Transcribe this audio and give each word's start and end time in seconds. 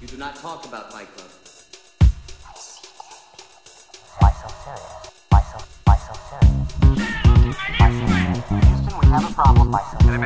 You 0.00 0.06
do 0.06 0.16
not 0.16 0.36
talk 0.36 0.64
about 0.64 0.92
Fight 0.92 1.08
Club. 1.16 1.28
Why 4.20 4.30
so 4.30 4.48
serious? 4.64 5.10
Why 5.28 5.40
so, 5.50 5.58
why 5.84 5.96
so 5.96 6.14
serious? 6.28 6.72
Why 7.78 7.90
so 7.90 8.06
serious? 8.06 8.44
Houston, 8.48 8.94
we 9.00 9.06
have 9.08 9.30
a 9.30 9.34
problem. 9.34 9.72
Why 9.72 9.82
so 9.90 9.98
serious? 9.98 10.18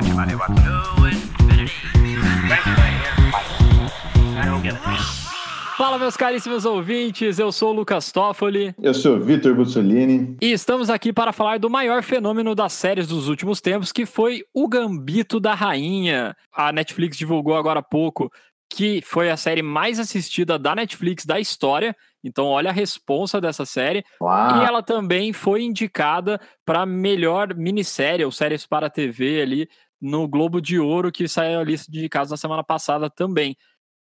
Fala, 5.77 5.99
meus 5.99 6.17
caríssimos 6.17 6.65
ouvintes, 6.65 7.39
eu 7.39 7.51
sou 7.51 7.71
o 7.71 7.73
Lucas 7.73 8.13
Toffoli 8.13 8.75
Eu 8.81 8.95
sou 8.95 9.19
Vitor 9.19 9.55
Bussolini. 9.55 10.37
e 10.41 10.53
estamos 10.53 10.89
aqui 10.91 11.13
para 11.13 11.33
falar 11.33 11.59
do 11.59 11.69
maior 11.69 12.03
fenômeno 12.03 12.55
das 12.55 12.73
séries 12.73 13.09
dos 13.09 13.27
últimos 13.29 13.61
tempos, 13.61 13.91
que 13.91 14.07
foi 14.07 14.45
O 14.55 14.69
Gambito 14.69 15.41
da 15.41 15.55
Rainha. 15.55 16.37
A 16.53 16.71
Netflix 16.71 17.17
divulgou 17.17 17.57
agora 17.57 17.81
há 17.81 17.83
pouco 17.83 18.31
que 18.75 19.03
foi 19.03 19.31
a 19.31 19.37
série 19.37 19.63
mais 19.63 19.99
assistida 19.99 20.59
da 20.59 20.75
Netflix 20.75 21.27
da 21.27 21.39
história. 21.39 21.95
Então, 22.25 22.47
olha 22.47 22.71
a 22.71 22.73
responsa 22.73 23.41
dessa 23.41 23.67
série. 23.67 24.03
Uau! 24.21 24.63
E 24.63 24.65
ela 24.65 24.83
também 24.83 25.33
foi 25.33 25.63
indicada 25.63 26.41
para 26.65 26.87
melhor 26.87 27.55
minissérie 27.55 28.25
ou 28.25 28.33
séries 28.33 28.67
para 28.67 28.89
TV 28.89 29.43
ali 29.43 29.69
no 30.01 30.27
Globo 30.27 30.61
de 30.61 30.79
Ouro, 30.79 31.13
que 31.13 31.29
saiu 31.29 31.61
a 31.61 31.65
lista 31.65 31.93
de 31.93 31.99
indicados 31.99 32.31
na 32.31 32.37
semana 32.37 32.65
passada 32.65 33.11
também. 33.11 33.57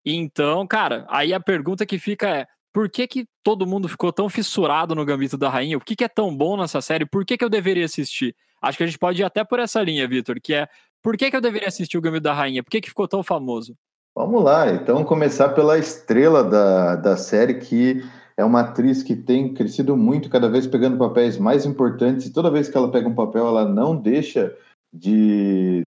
Então, 0.05 0.65
cara, 0.65 1.05
aí 1.09 1.33
a 1.33 1.39
pergunta 1.39 1.85
que 1.85 1.99
fica 1.99 2.29
é: 2.29 2.47
por 2.73 2.89
que, 2.89 3.07
que 3.07 3.27
todo 3.43 3.67
mundo 3.67 3.89
ficou 3.89 4.13
tão 4.13 4.29
fissurado 4.29 4.95
no 4.95 5.03
Gambito 5.03 5.37
da 5.37 5.49
Rainha? 5.49 5.77
O 5.77 5.81
que, 5.81 5.97
que 5.97 6.03
é 6.03 6.09
tão 6.09 6.35
bom 6.35 6.55
nessa 6.55 6.79
série? 6.79 7.05
Por 7.05 7.25
que, 7.25 7.37
que 7.37 7.43
eu 7.43 7.49
deveria 7.49 7.85
assistir? 7.85 8.33
Acho 8.61 8.77
que 8.77 8.83
a 8.83 8.87
gente 8.87 8.99
pode 8.99 9.21
ir 9.21 9.25
até 9.25 9.43
por 9.43 9.59
essa 9.59 9.81
linha, 9.81 10.07
Vitor, 10.07 10.39
que 10.41 10.53
é 10.53 10.67
por 11.03 11.17
que, 11.17 11.29
que 11.29 11.35
eu 11.35 11.41
deveria 11.41 11.67
assistir 11.67 11.97
o 11.97 12.01
Gambito 12.01 12.23
da 12.23 12.33
Rainha? 12.33 12.63
Por 12.63 12.71
que, 12.71 12.81
que 12.81 12.89
ficou 12.89 13.07
tão 13.07 13.21
famoso? 13.21 13.77
Vamos 14.17 14.41
lá, 14.45 14.71
então 14.71 15.03
começar 15.03 15.49
pela 15.49 15.77
estrela 15.77 16.41
da, 16.41 16.95
da 16.95 17.17
série, 17.17 17.55
que 17.55 18.01
é 18.37 18.45
uma 18.45 18.61
atriz 18.61 19.03
que 19.03 19.13
tem 19.13 19.53
crescido 19.53 19.97
muito, 19.97 20.29
cada 20.29 20.47
vez 20.47 20.65
pegando 20.65 20.97
papéis 20.97 21.37
mais 21.37 21.65
importantes, 21.65 22.25
e 22.25 22.31
toda 22.31 22.49
vez 22.49 22.69
que 22.69 22.77
ela 22.77 22.89
pega 22.89 23.09
um 23.09 23.13
papel, 23.13 23.45
ela 23.45 23.67
não 23.67 23.93
deixa 23.93 24.55
de 24.93 25.83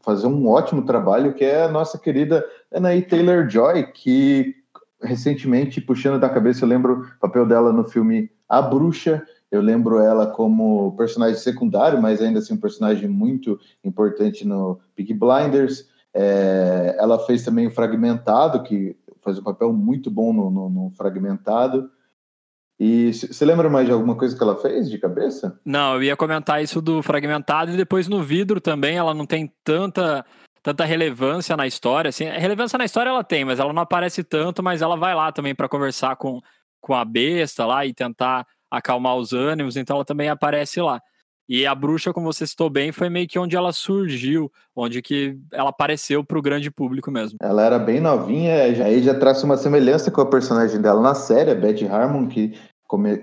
fazer 0.00 0.26
um 0.26 0.48
ótimo 0.48 0.86
trabalho, 0.86 1.34
que 1.34 1.44
é 1.44 1.64
a 1.64 1.68
nossa 1.68 1.98
querida 1.98 2.42
Anaí 2.72 3.02
Taylor-Joy, 3.02 3.92
que 3.92 4.54
recentemente, 5.02 5.78
puxando 5.78 6.18
da 6.18 6.30
cabeça, 6.30 6.64
eu 6.64 6.68
lembro 6.70 7.02
o 7.02 7.20
papel 7.20 7.44
dela 7.44 7.74
no 7.74 7.84
filme 7.84 8.30
A 8.48 8.62
Bruxa, 8.62 9.22
eu 9.50 9.60
lembro 9.60 9.98
ela 9.98 10.26
como 10.26 10.96
personagem 10.96 11.38
secundário, 11.38 12.00
mas 12.00 12.22
ainda 12.22 12.38
assim 12.38 12.54
um 12.54 12.58
personagem 12.58 13.06
muito 13.06 13.60
importante 13.84 14.46
no 14.46 14.80
Big 14.96 15.12
Blinders. 15.12 15.94
É, 16.18 16.96
ela 16.98 17.18
fez 17.18 17.44
também 17.44 17.66
o 17.66 17.70
Fragmentado, 17.70 18.62
que 18.62 18.96
faz 19.20 19.38
um 19.38 19.42
papel 19.42 19.70
muito 19.70 20.10
bom 20.10 20.32
no, 20.32 20.50
no, 20.50 20.70
no 20.70 20.90
Fragmentado. 20.96 21.90
E 22.80 23.12
você 23.12 23.44
lembra 23.44 23.68
mais 23.68 23.86
de 23.86 23.92
alguma 23.92 24.16
coisa 24.16 24.36
que 24.36 24.42
ela 24.42 24.56
fez 24.56 24.88
de 24.88 24.98
cabeça? 24.98 25.58
Não, 25.64 25.94
eu 25.94 26.02
ia 26.02 26.16
comentar 26.16 26.62
isso 26.62 26.80
do 26.80 27.02
fragmentado 27.02 27.72
e 27.72 27.76
depois 27.76 28.06
no 28.06 28.22
vidro 28.22 28.60
também, 28.60 28.98
ela 28.98 29.14
não 29.14 29.24
tem 29.24 29.50
tanta 29.64 30.24
tanta 30.62 30.84
relevância 30.84 31.56
na 31.56 31.64
história, 31.64 32.08
assim, 32.08 32.24
relevância 32.24 32.76
na 32.76 32.84
história 32.84 33.08
ela 33.08 33.22
tem, 33.22 33.44
mas 33.44 33.60
ela 33.60 33.72
não 33.72 33.82
aparece 33.82 34.24
tanto, 34.24 34.64
mas 34.64 34.82
ela 34.82 34.96
vai 34.96 35.14
lá 35.14 35.30
também 35.30 35.54
para 35.54 35.68
conversar 35.68 36.16
com, 36.16 36.40
com 36.80 36.92
a 36.92 37.04
besta 37.04 37.64
lá 37.64 37.86
e 37.86 37.94
tentar 37.94 38.44
acalmar 38.68 39.14
os 39.14 39.32
ânimos, 39.32 39.76
então 39.76 39.94
ela 39.94 40.04
também 40.04 40.28
aparece 40.28 40.80
lá. 40.80 41.00
E 41.48 41.64
a 41.64 41.74
bruxa, 41.74 42.12
como 42.12 42.32
você 42.32 42.46
citou 42.46 42.68
bem, 42.68 42.90
foi 42.90 43.08
meio 43.08 43.28
que 43.28 43.38
onde 43.38 43.56
ela 43.56 43.72
surgiu, 43.72 44.50
onde 44.74 45.00
que 45.00 45.38
ela 45.52 45.70
apareceu 45.70 46.24
para 46.24 46.38
o 46.38 46.42
grande 46.42 46.70
público 46.70 47.10
mesmo. 47.10 47.38
Ela 47.40 47.62
era 47.62 47.78
bem 47.78 48.00
novinha, 48.00 48.74
já, 48.74 48.84
aí 48.84 49.00
já 49.02 49.14
traz 49.14 49.42
uma 49.44 49.56
semelhança 49.56 50.10
com 50.10 50.20
a 50.20 50.26
personagem 50.26 50.80
dela 50.80 51.00
na 51.00 51.14
série, 51.14 51.52
a 51.52 51.54
Betty 51.54 51.86
Harmon, 51.86 52.26
que, 52.26 52.52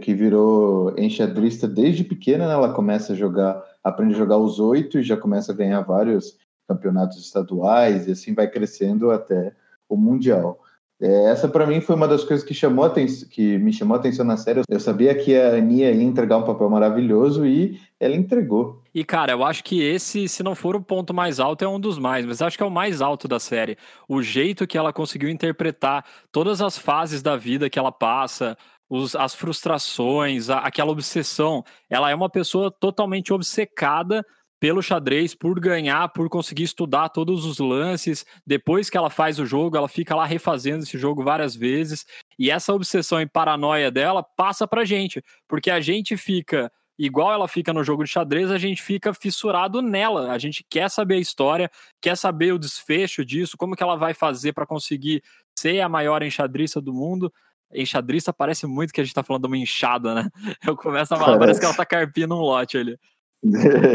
que 0.02 0.14
virou 0.14 0.98
enxadrista 0.98 1.68
desde 1.68 2.06
pequena, 2.06 2.48
né? 2.48 2.54
ela 2.54 2.74
começa 2.74 3.12
a 3.12 3.16
jogar, 3.16 3.62
aprende 3.84 4.14
a 4.14 4.18
jogar 4.18 4.38
os 4.38 4.58
oito 4.58 5.00
e 5.00 5.04
já 5.04 5.18
começa 5.18 5.52
a 5.52 5.56
ganhar 5.56 5.82
vários 5.82 6.38
campeonatos 6.66 7.18
estaduais, 7.18 8.08
e 8.08 8.12
assim 8.12 8.34
vai 8.34 8.48
crescendo 8.48 9.12
até 9.12 9.54
o 9.90 9.98
Mundial. 9.98 10.63
É, 11.04 11.32
essa 11.32 11.50
para 11.50 11.68
mim 11.68 11.82
foi 11.82 11.98
uma 11.98 12.08
das 12.08 12.24
coisas 12.24 12.46
que 12.46 12.54
chamou 12.54 12.90
que 13.30 13.58
me 13.58 13.74
chamou 13.74 13.98
a 13.98 14.00
atenção 14.00 14.24
na 14.24 14.38
série. 14.38 14.62
Eu 14.70 14.80
sabia 14.80 15.14
que 15.14 15.36
a 15.36 15.56
Ania 15.56 15.92
ia 15.92 16.02
entregar 16.02 16.38
um 16.38 16.46
papel 16.46 16.70
maravilhoso 16.70 17.46
e 17.46 17.78
ela 18.00 18.16
entregou. 18.16 18.82
E 18.96 19.04
cara, 19.04 19.34
eu 19.34 19.44
acho 19.44 19.66
que 19.66 19.84
esse, 19.84 20.30
se 20.30 20.42
não 20.42 20.56
for 20.56 20.78
o 20.78 20.82
ponto 20.82 21.14
mais 21.14 21.42
alto, 21.42 21.66
é 21.66 21.68
um 21.68 21.78
dos 21.78 22.00
mais, 22.00 22.26
mas 22.26 22.42
acho 22.42 22.56
que 22.56 22.64
é 22.64 22.66
o 22.66 22.72
mais 22.72 23.02
alto 23.02 23.28
da 23.28 23.38
série. 23.38 23.78
O 24.08 24.22
jeito 24.22 24.66
que 24.66 24.78
ela 24.78 24.94
conseguiu 24.94 25.28
interpretar 25.28 26.06
todas 26.32 26.62
as 26.62 26.78
fases 26.78 27.22
da 27.22 27.36
vida 27.36 27.70
que 27.70 27.78
ela 27.78 27.92
passa, 27.92 28.58
os, 28.90 29.14
as 29.14 29.36
frustrações, 29.36 30.50
a, 30.50 30.60
aquela 30.60 30.92
obsessão. 30.92 31.66
Ela 31.90 32.12
é 32.12 32.16
uma 32.16 32.30
pessoa 32.30 32.72
totalmente 32.72 33.34
obcecada 33.34 34.26
pelo 34.64 34.82
xadrez, 34.82 35.36
por 35.36 35.60
ganhar, 35.60 36.08
por 36.14 36.30
conseguir 36.30 36.64
estudar 36.64 37.10
todos 37.10 37.44
os 37.44 37.60
lances. 37.60 38.26
Depois 38.48 38.90
que 38.90 38.96
ela 38.96 39.10
faz 39.10 39.38
o 39.38 39.46
jogo, 39.46 39.76
ela 39.76 39.90
fica 39.90 40.16
lá 40.16 40.26
refazendo 40.26 40.84
esse 40.84 40.98
jogo 40.98 41.22
várias 41.22 41.54
vezes. 41.54 42.06
E 42.40 42.50
essa 42.50 42.74
obsessão 42.74 43.20
e 43.20 43.26
paranoia 43.26 43.92
dela 43.92 44.24
passa 44.24 44.66
pra 44.66 44.86
gente, 44.86 45.22
porque 45.50 45.70
a 45.70 45.82
gente 45.82 46.16
fica 46.16 46.72
igual 46.98 47.34
ela 47.34 47.46
fica 47.46 47.74
no 47.74 47.84
jogo 47.84 48.06
de 48.06 48.10
xadrez, 48.10 48.50
a 48.50 48.58
gente 48.58 48.82
fica 48.82 49.14
fissurado 49.14 49.82
nela. 49.82 50.32
A 50.32 50.38
gente 50.38 50.66
quer 50.70 50.90
saber 50.90 51.16
a 51.16 51.20
história, 51.20 51.70
quer 52.02 52.16
saber 52.16 52.54
o 52.54 52.58
desfecho 52.58 53.26
disso, 53.26 53.58
como 53.58 53.76
que 53.76 53.84
ela 53.84 53.98
vai 53.98 54.14
fazer 54.14 54.54
para 54.54 54.66
conseguir 54.66 55.22
ser 55.60 55.82
a 55.82 55.90
maior 55.90 56.24
enxadrista 56.24 56.80
do 56.80 56.94
mundo. 56.94 57.34
Enxadrista 57.74 58.32
parece 58.32 58.66
muito 58.66 58.94
que 58.94 59.02
a 59.02 59.04
gente 59.04 59.14
tá 59.14 59.24
falando 59.24 59.42
de 59.42 59.48
uma 59.48 59.58
enxada, 59.58 60.16
né? 60.16 60.30
Eu 60.66 60.78
começo 60.78 61.14
a 61.14 61.18
falar, 61.18 61.38
parece, 61.38 61.40
parece 61.40 61.60
que 61.60 61.66
ela 61.66 61.76
tá 61.76 61.86
carpindo 61.86 62.34
um 62.34 62.40
lote 62.40 62.78
ali. 62.78 62.98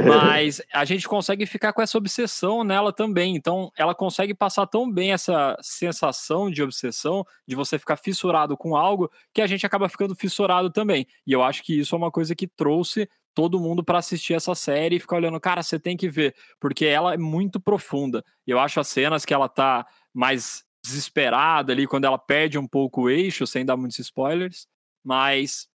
Mas 0.07 0.61
a 0.73 0.85
gente 0.85 1.09
consegue 1.09 1.47
ficar 1.47 1.73
com 1.73 1.81
essa 1.81 1.97
obsessão 1.97 2.63
nela 2.63 2.93
também. 2.93 3.35
Então, 3.35 3.73
ela 3.77 3.95
consegue 3.95 4.35
passar 4.35 4.67
tão 4.67 4.91
bem 4.91 5.13
essa 5.13 5.57
sensação 5.63 6.51
de 6.51 6.63
obsessão, 6.63 7.25
de 7.47 7.57
você 7.57 7.79
ficar 7.79 7.97
fissurado 7.97 8.57
com 8.57 8.77
algo, 8.77 9.11
que 9.33 9.41
a 9.41 9.47
gente 9.47 9.65
acaba 9.65 9.89
ficando 9.89 10.15
fissurado 10.15 10.71
também. 10.71 11.07
E 11.27 11.33
eu 11.33 11.43
acho 11.43 11.63
que 11.63 11.79
isso 11.79 11.95
é 11.95 11.99
uma 11.99 12.11
coisa 12.11 12.35
que 12.35 12.47
trouxe 12.47 13.09
todo 13.35 13.61
mundo 13.61 13.85
para 13.85 13.99
assistir 13.99 14.35
essa 14.35 14.55
série 14.55 14.97
e 14.97 15.01
ficar 15.01 15.17
olhando, 15.17 15.41
cara, 15.41 15.63
você 15.63 15.79
tem 15.79 15.97
que 15.97 16.09
ver, 16.09 16.35
porque 16.61 16.85
ela 16.85 17.15
é 17.15 17.17
muito 17.17 17.61
profunda. 17.61 18.25
Eu 18.47 18.59
acho 18.59 18.81
as 18.81 18.89
cenas 18.89 19.25
que 19.25 19.33
ela 19.33 19.49
tá 19.49 19.87
mais 20.13 20.65
desesperada 20.83 21.73
ali, 21.73 21.87
quando 21.87 22.05
ela 22.05 22.19
perde 22.19 22.59
um 22.59 22.67
pouco 22.67 23.03
o 23.03 23.11
eixo, 23.11 23.47
sem 23.47 23.65
dar 23.65 23.77
muitos 23.77 23.99
spoilers, 23.99 24.67
mas 25.05 25.69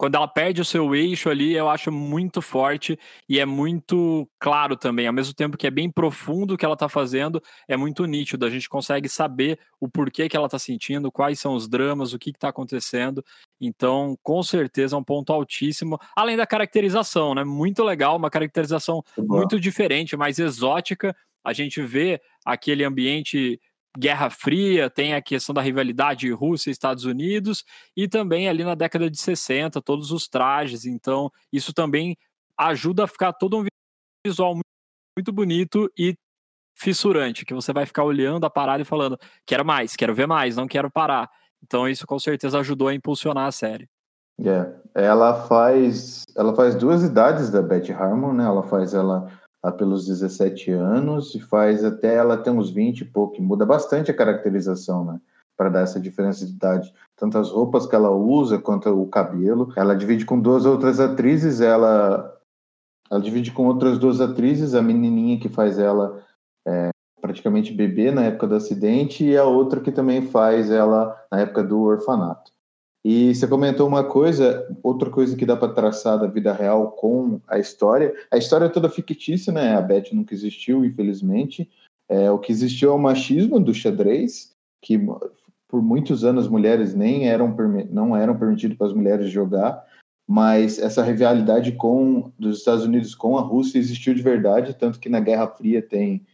quando 0.00 0.14
ela 0.14 0.26
perde 0.26 0.62
o 0.62 0.64
seu 0.64 0.94
eixo 0.94 1.28
ali, 1.28 1.52
eu 1.52 1.68
acho 1.68 1.92
muito 1.92 2.40
forte 2.40 2.98
e 3.28 3.38
é 3.38 3.44
muito 3.44 4.26
claro 4.38 4.74
também. 4.74 5.06
Ao 5.06 5.12
mesmo 5.12 5.34
tempo 5.34 5.58
que 5.58 5.66
é 5.66 5.70
bem 5.70 5.90
profundo 5.90 6.54
o 6.54 6.56
que 6.56 6.64
ela 6.64 6.74
tá 6.74 6.88
fazendo, 6.88 7.38
é 7.68 7.76
muito 7.76 8.06
nítido. 8.06 8.46
A 8.46 8.48
gente 8.48 8.66
consegue 8.66 9.10
saber 9.10 9.58
o 9.78 9.90
porquê 9.90 10.26
que 10.26 10.34
ela 10.34 10.48
tá 10.48 10.58
sentindo, 10.58 11.12
quais 11.12 11.38
são 11.38 11.52
os 11.54 11.68
dramas, 11.68 12.14
o 12.14 12.18
que, 12.18 12.32
que 12.32 12.38
tá 12.38 12.48
acontecendo. 12.48 13.22
Então, 13.60 14.16
com 14.22 14.42
certeza, 14.42 14.96
é 14.96 14.98
um 14.98 15.04
ponto 15.04 15.34
altíssimo. 15.34 15.98
Além 16.16 16.34
da 16.34 16.46
caracterização, 16.46 17.34
né? 17.34 17.44
Muito 17.44 17.84
legal, 17.84 18.16
uma 18.16 18.30
caracterização 18.30 19.04
muito 19.18 19.60
diferente, 19.60 20.16
mais 20.16 20.38
exótica. 20.38 21.14
A 21.44 21.52
gente 21.52 21.82
vê 21.82 22.22
aquele 22.42 22.84
ambiente 22.84 23.60
Guerra 23.98 24.30
Fria, 24.30 24.88
tem 24.88 25.14
a 25.14 25.22
questão 25.22 25.54
da 25.54 25.60
rivalidade 25.60 26.30
Rússia 26.30 26.70
e 26.70 26.72
Estados 26.72 27.04
Unidos, 27.04 27.64
e 27.96 28.08
também 28.08 28.48
ali 28.48 28.64
na 28.64 28.74
década 28.74 29.10
de 29.10 29.18
60, 29.18 29.82
todos 29.82 30.12
os 30.12 30.28
trajes. 30.28 30.84
Então, 30.84 31.30
isso 31.52 31.72
também 31.72 32.16
ajuda 32.56 33.04
a 33.04 33.08
ficar 33.08 33.32
todo 33.32 33.58
um 33.58 33.66
visual 34.24 34.54
muito 35.16 35.32
bonito 35.32 35.90
e 35.98 36.14
fissurante, 36.74 37.44
que 37.44 37.52
você 37.52 37.72
vai 37.72 37.84
ficar 37.84 38.04
olhando 38.04 38.44
a 38.44 38.50
parada 38.50 38.82
e 38.82 38.86
falando: 38.86 39.18
quero 39.44 39.64
mais, 39.64 39.96
quero 39.96 40.14
ver 40.14 40.26
mais, 40.26 40.56
não 40.56 40.68
quero 40.68 40.90
parar. 40.90 41.28
Então, 41.62 41.88
isso 41.88 42.06
com 42.06 42.18
certeza 42.18 42.58
ajudou 42.60 42.88
a 42.88 42.94
impulsionar 42.94 43.46
a 43.46 43.52
série. 43.52 43.88
É, 44.42 44.72
ela 44.94 45.46
faz, 45.46 46.24
ela 46.34 46.54
faz 46.54 46.74
duas 46.74 47.02
idades 47.02 47.50
da 47.50 47.60
Betty 47.60 47.92
Harmon, 47.92 48.32
né? 48.32 48.44
Ela 48.44 48.62
faz 48.62 48.94
ela 48.94 49.30
lá 49.62 49.70
pelos 49.70 50.06
17 50.06 50.70
anos 50.70 51.34
e 51.34 51.40
faz 51.40 51.84
até 51.84 52.14
ela 52.14 52.36
ter 52.36 52.50
uns 52.50 52.70
20 52.70 53.00
e 53.00 53.04
pouco, 53.04 53.42
muda 53.42 53.66
bastante 53.66 54.10
a 54.10 54.16
caracterização, 54.16 55.04
né? 55.04 55.20
Para 55.56 55.68
dar 55.68 55.80
essa 55.80 56.00
diferença 56.00 56.46
de 56.46 56.52
idade. 56.52 56.92
Tanto 57.16 57.36
as 57.36 57.50
roupas 57.50 57.86
que 57.86 57.94
ela 57.94 58.10
usa 58.10 58.58
quanto 58.58 58.88
o 58.88 59.06
cabelo. 59.06 59.72
Ela 59.76 59.94
divide 59.94 60.24
com 60.24 60.40
duas 60.40 60.64
outras 60.64 60.98
atrizes, 60.98 61.60
ela, 61.60 62.34
ela 63.10 63.20
divide 63.20 63.52
com 63.52 63.66
outras 63.66 63.98
duas 63.98 64.20
atrizes, 64.20 64.74
a 64.74 64.80
menininha 64.80 65.38
que 65.38 65.50
faz 65.50 65.78
ela 65.78 66.24
é, 66.66 66.88
praticamente 67.20 67.74
bebê 67.74 68.10
na 68.10 68.24
época 68.24 68.46
do 68.46 68.54
acidente 68.54 69.24
e 69.24 69.36
a 69.36 69.44
outra 69.44 69.80
que 69.80 69.92
também 69.92 70.22
faz 70.22 70.70
ela 70.70 71.14
na 71.30 71.40
época 71.40 71.62
do 71.62 71.80
orfanato. 71.82 72.49
E 73.04 73.34
você 73.34 73.46
comentou 73.46 73.88
uma 73.88 74.04
coisa, 74.04 74.68
outra 74.82 75.10
coisa 75.10 75.34
que 75.34 75.46
dá 75.46 75.56
para 75.56 75.72
traçar 75.72 76.18
da 76.18 76.26
vida 76.26 76.52
real 76.52 76.92
com 76.92 77.40
a 77.48 77.58
história. 77.58 78.14
A 78.30 78.36
história 78.36 78.66
é 78.66 78.68
toda 78.68 78.90
fictícia, 78.90 79.52
né? 79.52 79.74
A 79.74 79.80
Beth 79.80 80.12
nunca 80.12 80.34
existiu, 80.34 80.84
infelizmente. 80.84 81.70
É, 82.08 82.30
o 82.30 82.38
que 82.38 82.52
existiu 82.52 82.90
é 82.90 82.94
o 82.94 82.98
machismo 82.98 83.58
do 83.58 83.72
xadrez. 83.72 84.54
que 84.82 84.98
por 85.70 85.80
muitos 85.80 86.24
anos 86.24 86.48
mulheres 86.48 86.94
nem 86.94 87.28
eram 87.28 87.54
não 87.90 88.16
eram 88.16 88.36
permitidos 88.36 88.76
para 88.76 88.88
as 88.88 88.92
mulheres 88.92 89.30
jogar, 89.30 89.86
mas 90.28 90.80
essa 90.80 91.02
rivalidade 91.02 91.72
com 91.72 92.32
dos 92.36 92.58
Estados 92.58 92.84
Unidos 92.84 93.14
com 93.14 93.38
a 93.38 93.40
Rússia 93.40 93.78
existiu 93.78 94.12
de 94.12 94.20
verdade, 94.20 94.74
tanto 94.74 94.98
que 94.98 95.08
na 95.08 95.20
Guerra 95.20 95.46
Fria 95.46 95.80
tem 95.80 96.26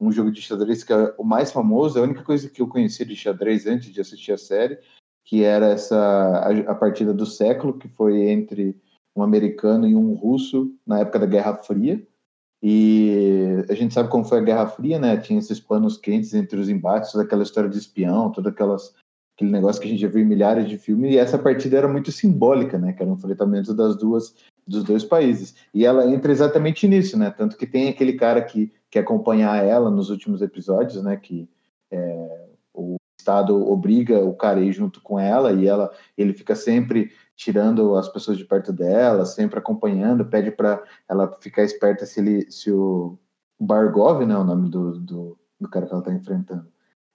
um 0.00 0.10
jogo 0.10 0.32
de 0.32 0.42
xadrez 0.42 0.82
que 0.82 0.92
é 0.92 1.14
o 1.16 1.22
mais 1.22 1.52
famoso, 1.52 1.98
a 1.98 2.02
única 2.02 2.24
coisa 2.24 2.50
que 2.50 2.60
eu 2.60 2.66
conhecia 2.66 3.06
de 3.06 3.14
xadrez 3.14 3.66
antes 3.68 3.92
de 3.92 4.00
assistir 4.00 4.32
a 4.32 4.38
série, 4.38 4.78
que 5.24 5.44
era 5.44 5.66
essa 5.66 5.96
a, 5.96 6.72
a 6.72 6.74
partida 6.74 7.12
do 7.12 7.26
século, 7.26 7.78
que 7.78 7.88
foi 7.88 8.28
entre 8.30 8.76
um 9.16 9.22
americano 9.22 9.86
e 9.86 9.94
um 9.94 10.14
russo 10.14 10.72
na 10.86 11.00
época 11.00 11.18
da 11.18 11.26
Guerra 11.26 11.54
Fria. 11.54 12.02
E 12.62 13.64
a 13.68 13.74
gente 13.74 13.92
sabe 13.92 14.08
como 14.08 14.24
foi 14.24 14.38
a 14.38 14.42
Guerra 14.42 14.66
Fria, 14.66 14.98
né? 14.98 15.16
Tinha 15.16 15.38
esses 15.38 15.58
panos 15.58 15.96
quentes 15.96 16.32
entre 16.32 16.60
os 16.60 16.68
embates, 16.68 17.14
aquela 17.16 17.42
história 17.42 17.68
de 17.68 17.78
espião, 17.78 18.30
toda 18.30 18.50
aquelas 18.50 18.94
aquele 19.34 19.50
negócio 19.50 19.80
que 19.80 19.88
a 19.88 19.90
gente 19.90 20.00
já 20.00 20.08
viu 20.08 20.20
em 20.22 20.26
milhares 20.26 20.68
de 20.68 20.76
filmes, 20.76 21.10
e 21.12 21.16
essa 21.16 21.38
partida 21.38 21.78
era 21.78 21.88
muito 21.88 22.12
simbólica, 22.12 22.78
né? 22.78 22.92
Que 22.92 23.02
era 23.02 23.10
um 23.10 23.14
enfrentamento 23.14 23.74
das 23.74 23.96
duas 23.96 24.34
dos 24.66 24.84
dois 24.84 25.02
países. 25.02 25.56
E 25.74 25.84
ela 25.84 26.06
entra 26.06 26.30
exatamente 26.30 26.86
nisso, 26.86 27.18
né? 27.18 27.30
Tanto 27.30 27.56
que 27.56 27.66
tem 27.66 27.88
aquele 27.88 28.12
cara 28.12 28.42
que 28.42 28.72
que 28.92 28.98
acompanhar 28.98 29.64
ela 29.64 29.90
nos 29.90 30.10
últimos 30.10 30.42
episódios, 30.42 31.02
né? 31.02 31.16
Que 31.16 31.48
é, 31.90 32.41
Estado 33.22 33.70
obriga 33.70 34.18
o 34.18 34.34
cara 34.34 34.58
a 34.58 34.62
ir 34.62 34.72
junto 34.72 35.00
com 35.00 35.18
ela 35.18 35.52
e 35.52 35.66
ela 35.66 35.90
ele 36.18 36.32
fica 36.32 36.56
sempre 36.56 37.10
tirando 37.36 37.96
as 37.96 38.08
pessoas 38.08 38.36
de 38.36 38.44
perto 38.44 38.72
dela, 38.72 39.24
sempre 39.24 39.58
acompanhando, 39.58 40.24
pede 40.24 40.50
para 40.50 40.82
ela 41.08 41.36
ficar 41.40 41.62
esperta 41.62 42.04
se 42.04 42.20
ele 42.20 42.50
se 42.50 42.70
o 42.70 43.18
Bargov, 43.60 44.26
né, 44.26 44.36
o 44.36 44.44
nome 44.44 44.68
do, 44.68 44.98
do, 44.98 45.38
do 45.60 45.68
cara 45.68 45.86
que 45.86 45.92
ela 45.92 46.00
está 46.00 46.12
enfrentando, 46.12 46.66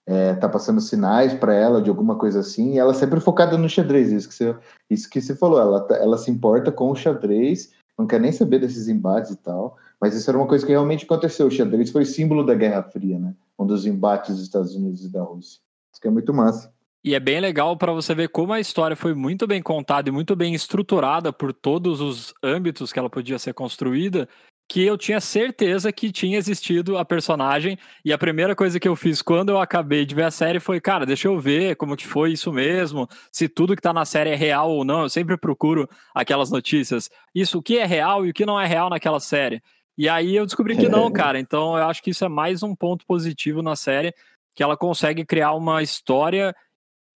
é, 0.06 0.34
tá 0.34 0.48
passando 0.48 0.80
sinais 0.80 1.34
para 1.34 1.54
ela 1.54 1.82
de 1.82 1.90
alguma 1.90 2.16
coisa 2.16 2.40
assim, 2.40 2.74
e 2.74 2.78
ela 2.78 2.94
sempre 2.94 3.20
focada 3.20 3.58
no 3.58 3.68
xadrez, 3.68 4.10
isso 4.10 4.28
que 4.28 4.34
você, 4.34 4.56
isso 4.88 5.10
que 5.10 5.20
você 5.20 5.36
falou, 5.36 5.60
ela, 5.60 5.80
tá, 5.82 5.96
ela 5.96 6.16
se 6.16 6.30
importa 6.30 6.72
com 6.72 6.90
o 6.90 6.96
xadrez, 6.96 7.72
não 7.98 8.06
quer 8.06 8.18
nem 8.18 8.32
saber 8.32 8.60
desses 8.60 8.88
embates 8.88 9.32
e 9.32 9.36
tal, 9.36 9.76
mas 10.00 10.14
isso 10.14 10.30
era 10.30 10.38
uma 10.38 10.46
coisa 10.46 10.64
que 10.64 10.72
realmente 10.72 11.04
aconteceu, 11.04 11.46
o 11.46 11.50
xadrez 11.50 11.90
foi 11.90 12.06
símbolo 12.06 12.44
da 12.44 12.54
Guerra 12.54 12.82
Fria, 12.82 13.18
né, 13.18 13.34
um 13.58 13.66
dos 13.66 13.84
embates 13.84 14.34
dos 14.34 14.44
Estados 14.44 14.74
Unidos 14.74 15.04
e 15.04 15.12
da 15.12 15.22
Rússia, 15.22 15.60
isso 15.92 16.00
que 16.00 16.08
é 16.08 16.10
muito 16.10 16.32
massa. 16.32 16.72
E 17.04 17.14
é 17.14 17.20
bem 17.20 17.40
legal 17.40 17.76
para 17.76 17.92
você 17.92 18.14
ver 18.14 18.28
como 18.28 18.52
a 18.52 18.60
história 18.60 18.96
foi 18.96 19.14
muito 19.14 19.46
bem 19.46 19.62
contada 19.62 20.08
e 20.08 20.12
muito 20.12 20.34
bem 20.34 20.54
estruturada 20.54 21.32
por 21.32 21.52
todos 21.52 22.00
os 22.00 22.34
âmbitos 22.42 22.92
que 22.92 22.98
ela 22.98 23.08
podia 23.08 23.38
ser 23.38 23.54
construída, 23.54 24.28
que 24.68 24.84
eu 24.84 24.98
tinha 24.98 25.20
certeza 25.20 25.90
que 25.90 26.12
tinha 26.12 26.36
existido 26.36 26.98
a 26.98 27.04
personagem. 27.04 27.78
E 28.04 28.12
a 28.12 28.18
primeira 28.18 28.54
coisa 28.54 28.78
que 28.78 28.86
eu 28.86 28.94
fiz 28.94 29.22
quando 29.22 29.48
eu 29.48 29.58
acabei 29.58 30.04
de 30.04 30.14
ver 30.14 30.24
a 30.24 30.30
série 30.30 30.60
foi, 30.60 30.80
cara, 30.80 31.06
deixa 31.06 31.28
eu 31.28 31.38
ver 31.38 31.76
como 31.76 31.96
que 31.96 32.06
foi 32.06 32.32
isso 32.32 32.52
mesmo, 32.52 33.08
se 33.32 33.48
tudo 33.48 33.74
que 33.74 33.80
tá 33.80 33.92
na 33.92 34.04
série 34.04 34.30
é 34.30 34.34
real 34.34 34.70
ou 34.70 34.84
não. 34.84 35.02
Eu 35.02 35.08
sempre 35.08 35.36
procuro 35.38 35.88
aquelas 36.14 36.50
notícias. 36.50 37.08
Isso, 37.34 37.58
o 37.58 37.62
que 37.62 37.78
é 37.78 37.86
real 37.86 38.26
e 38.26 38.30
o 38.30 38.34
que 38.34 38.44
não 38.44 38.60
é 38.60 38.66
real 38.66 38.90
naquela 38.90 39.20
série. 39.20 39.62
E 39.96 40.08
aí 40.08 40.36
eu 40.36 40.44
descobri 40.44 40.76
que 40.76 40.88
não, 40.88 41.10
cara. 41.10 41.40
Então 41.40 41.76
eu 41.76 41.88
acho 41.88 42.02
que 42.02 42.10
isso 42.10 42.24
é 42.24 42.28
mais 42.28 42.62
um 42.62 42.74
ponto 42.74 43.06
positivo 43.06 43.62
na 43.62 43.74
série, 43.74 44.14
que 44.58 44.62
ela 44.64 44.76
consegue 44.76 45.24
criar 45.24 45.52
uma 45.52 45.84
história 45.84 46.52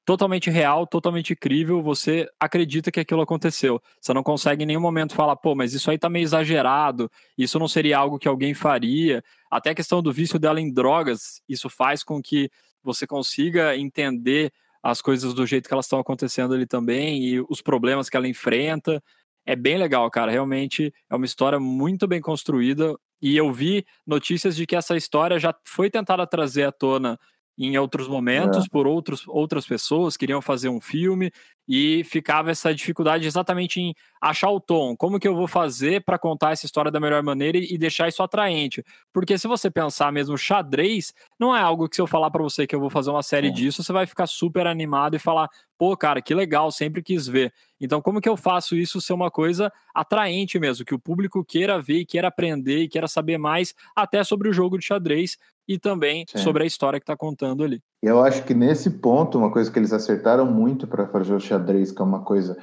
totalmente 0.05 0.49
real, 0.49 0.87
totalmente 0.87 1.35
crível, 1.35 1.83
você 1.83 2.29
acredita 2.39 2.93
que 2.93 3.01
aquilo 3.01 3.21
aconteceu. 3.21 3.83
Você 4.01 4.15
não 4.15 4.23
consegue 4.23 4.63
em 4.63 4.67
nenhum 4.67 4.81
momento 4.81 5.13
falar, 5.13 5.35
pô, 5.35 5.53
mas 5.53 5.75
isso 5.75 5.91
aí 5.91 5.99
tá 5.99 6.09
meio 6.09 6.23
exagerado, 6.23 7.11
isso 7.37 7.59
não 7.59 7.67
seria 7.67 7.99
algo 7.99 8.17
que 8.17 8.29
alguém 8.29 8.55
faria. 8.55 9.25
Até 9.51 9.71
a 9.71 9.75
questão 9.75 10.01
do 10.01 10.13
vício 10.13 10.39
dela 10.39 10.61
em 10.61 10.73
drogas, 10.73 11.43
isso 11.49 11.69
faz 11.69 12.05
com 12.05 12.23
que 12.23 12.49
você 12.81 13.09
consiga 13.09 13.77
entender 13.77 14.53
as 14.81 15.03
coisas 15.03 15.35
do 15.35 15.45
jeito 15.45 15.67
que 15.67 15.75
elas 15.75 15.87
estão 15.87 15.99
acontecendo 15.99 16.55
ali 16.55 16.65
também 16.65 17.25
e 17.25 17.41
os 17.49 17.61
problemas 17.61 18.09
que 18.09 18.17
ela 18.17 18.29
enfrenta. 18.29 19.03
É 19.45 19.57
bem 19.57 19.79
legal, 19.79 20.09
cara. 20.13 20.31
Realmente 20.31 20.95
é 21.11 21.17
uma 21.17 21.27
história 21.27 21.59
muito 21.59 22.07
bem 22.07 22.21
construída. 22.21 22.97
E 23.23 23.37
eu 23.37 23.53
vi 23.53 23.87
notícias 24.05 24.57
de 24.57 24.67
que 24.67 24.75
essa 24.75 24.97
história 24.97 25.39
já 25.39 25.55
foi 25.65 25.89
tentada 25.89 26.27
trazer 26.27 26.65
à 26.65 26.73
tona 26.73 27.19
em 27.57 27.79
outros 27.79 28.09
momentos 28.09 28.65
é. 28.65 28.69
por 28.69 28.87
outros, 28.87 29.23
outras 29.29 29.67
pessoas, 29.67 30.17
queriam 30.17 30.43
fazer 30.43 30.69
um 30.69 30.81
filme 30.81 31.31
e 31.75 32.05
ficava 32.05 32.51
essa 32.51 32.75
dificuldade 32.75 33.27
exatamente 33.27 33.81
em 33.81 33.95
achar 34.21 34.51
o 34.51 34.61
tom. 34.61 34.95
Como 34.95 35.19
que 35.19 35.27
eu 35.27 35.35
vou 35.35 35.49
fazer 35.49 36.05
para 36.05 36.19
contar 36.19 36.53
essa 36.53 36.67
história 36.67 36.91
da 36.91 37.01
melhor 37.01 37.23
maneira 37.23 37.57
e 37.57 37.79
deixar 37.79 38.09
isso 38.09 38.23
atraente? 38.23 38.85
Porque 39.11 39.39
se 39.39 39.49
você 39.49 39.71
pensar 39.71 40.13
mesmo 40.13 40.37
xadrez, 40.37 41.15
não 41.41 41.57
é 41.57 41.63
algo 41.63 41.89
que 41.89 41.97
se 41.97 42.03
eu 42.03 42.07
falar 42.07 42.31
para 42.31 42.43
você 42.43 42.67
que 42.67 42.75
eu 42.75 42.81
vou 42.81 42.91
fazer 42.91 43.09
uma 43.09 43.23
série 43.23 43.49
é. 43.49 43.51
disso, 43.51 43.83
você 43.83 43.91
vai 43.91 44.07
ficar 44.07 44.27
super 44.27 44.67
animado 44.67 45.17
e 45.17 45.19
falar, 45.19 45.49
pô, 45.79 45.97
cara, 45.97 46.21
que 46.21 46.35
legal, 46.35 46.71
sempre 46.71 47.03
quis 47.03 47.27
ver. 47.27 47.51
Então, 47.81 48.03
como 48.03 48.21
que 48.21 48.29
eu 48.29 48.37
faço 48.37 48.77
isso 48.77 49.01
ser 49.01 49.15
uma 49.15 49.31
coisa 49.31 49.73
atraente 49.95 50.59
mesmo, 50.59 50.85
que 50.85 50.95
o 50.95 50.99
público 50.99 51.43
queira 51.43 51.81
ver 51.81 52.05
queira 52.05 52.29
aprender 52.29 52.83
e 52.83 52.89
queira 52.89 53.09
saber 53.09 53.39
mais 53.39 53.75
até 53.97 54.23
sobre 54.23 54.51
o 54.51 54.53
jogo 54.53 54.77
de 54.77 54.85
xadrez 54.85 55.39
e 55.73 55.79
também 55.79 56.25
Sim. 56.29 56.39
sobre 56.39 56.65
a 56.65 56.67
história 56.67 57.01
que 57.01 57.05
está 57.05 57.17
contando 57.17 57.65
ali. 57.65 57.81
Eu 58.03 58.23
acho 58.23 58.45
que 58.45 58.53
nesse 58.53 58.91
ponto, 58.91 59.39
uma 59.39 59.51
coisa 59.51 59.71
que 59.71 59.79
eles 59.79 59.93
acertaram 59.93 60.45
muito 60.45 60.87
para 60.87 61.07
fazer 61.07 61.35
o 61.35 61.41
xadrez, 61.41 61.91
que 61.91 62.03
é 62.03 62.05
uma 62.05 62.21
coisa. 62.21 62.59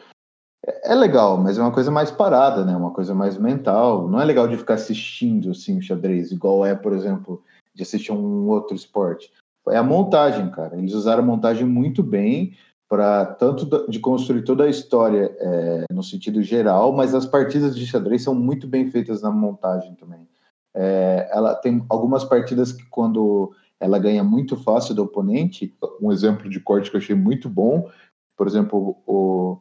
É, 0.66 0.92
é 0.92 0.96
legal, 0.96 1.38
mas 1.38 1.58
é 1.58 1.62
uma 1.62 1.72
coisa 1.72 1.90
mais 1.90 2.12
parada, 2.12 2.64
né? 2.64 2.76
Uma 2.76 2.92
coisa 2.92 3.16
mais 3.16 3.38
mental. 3.38 4.08
Não 4.08 4.22
é 4.22 4.26
legal 4.26 4.48
de 4.48 4.58
ficar 4.58 4.76
assistindo 4.76 5.50
assim, 5.52 5.80
o 5.80 5.82
xadrez, 5.82 6.32
igual 6.32 6.64
é, 6.64 6.76
por 6.76 6.94
exemplo, 6.94 7.42
de 7.74 7.82
assistir 7.82 8.12
um 8.12 8.48
outro 8.48 8.76
esporte. 8.76 9.32
É 9.70 9.78
a 9.78 9.84
montagem, 9.84 10.50
cara. 10.52 10.78
Eles 10.78 10.94
usaram 10.94 11.24
a 11.24 11.26
montagem 11.26 11.66
muito 11.66 12.04
bem 12.04 12.56
para 12.88 13.26
tanto 13.26 13.88
de 13.88 14.00
construir 14.00 14.44
toda 14.44 14.64
a 14.64 14.70
história 14.70 15.36
é, 15.40 15.86
no 15.92 16.04
sentido 16.04 16.42
geral, 16.42 16.92
mas 16.92 17.14
as 17.14 17.26
partidas 17.26 17.76
de 17.76 17.86
xadrez 17.86 18.24
são 18.24 18.34
muito 18.34 18.68
bem 18.68 18.90
feitas 18.90 19.22
na 19.22 19.30
montagem 19.30 19.94
também. 19.96 20.28
É, 20.76 21.30
ela 21.32 21.56
tem 21.56 21.84
algumas 21.90 22.24
partidas 22.24 22.72
que 22.72 22.86
quando 22.90 23.52
ela 23.80 23.98
ganha 23.98 24.24
muito 24.24 24.58
fácil 24.58 24.94
do 24.94 25.04
oponente, 25.04 25.76
um 26.02 26.12
exemplo 26.12 26.50
de 26.50 26.60
corte 26.60 26.90
que 26.90 26.98
eu 26.98 27.02
achei 27.02 27.16
muito 27.16 27.50
bom, 27.50 27.90
por 28.36 28.48
exemplo, 28.48 28.98
o, 29.06 29.58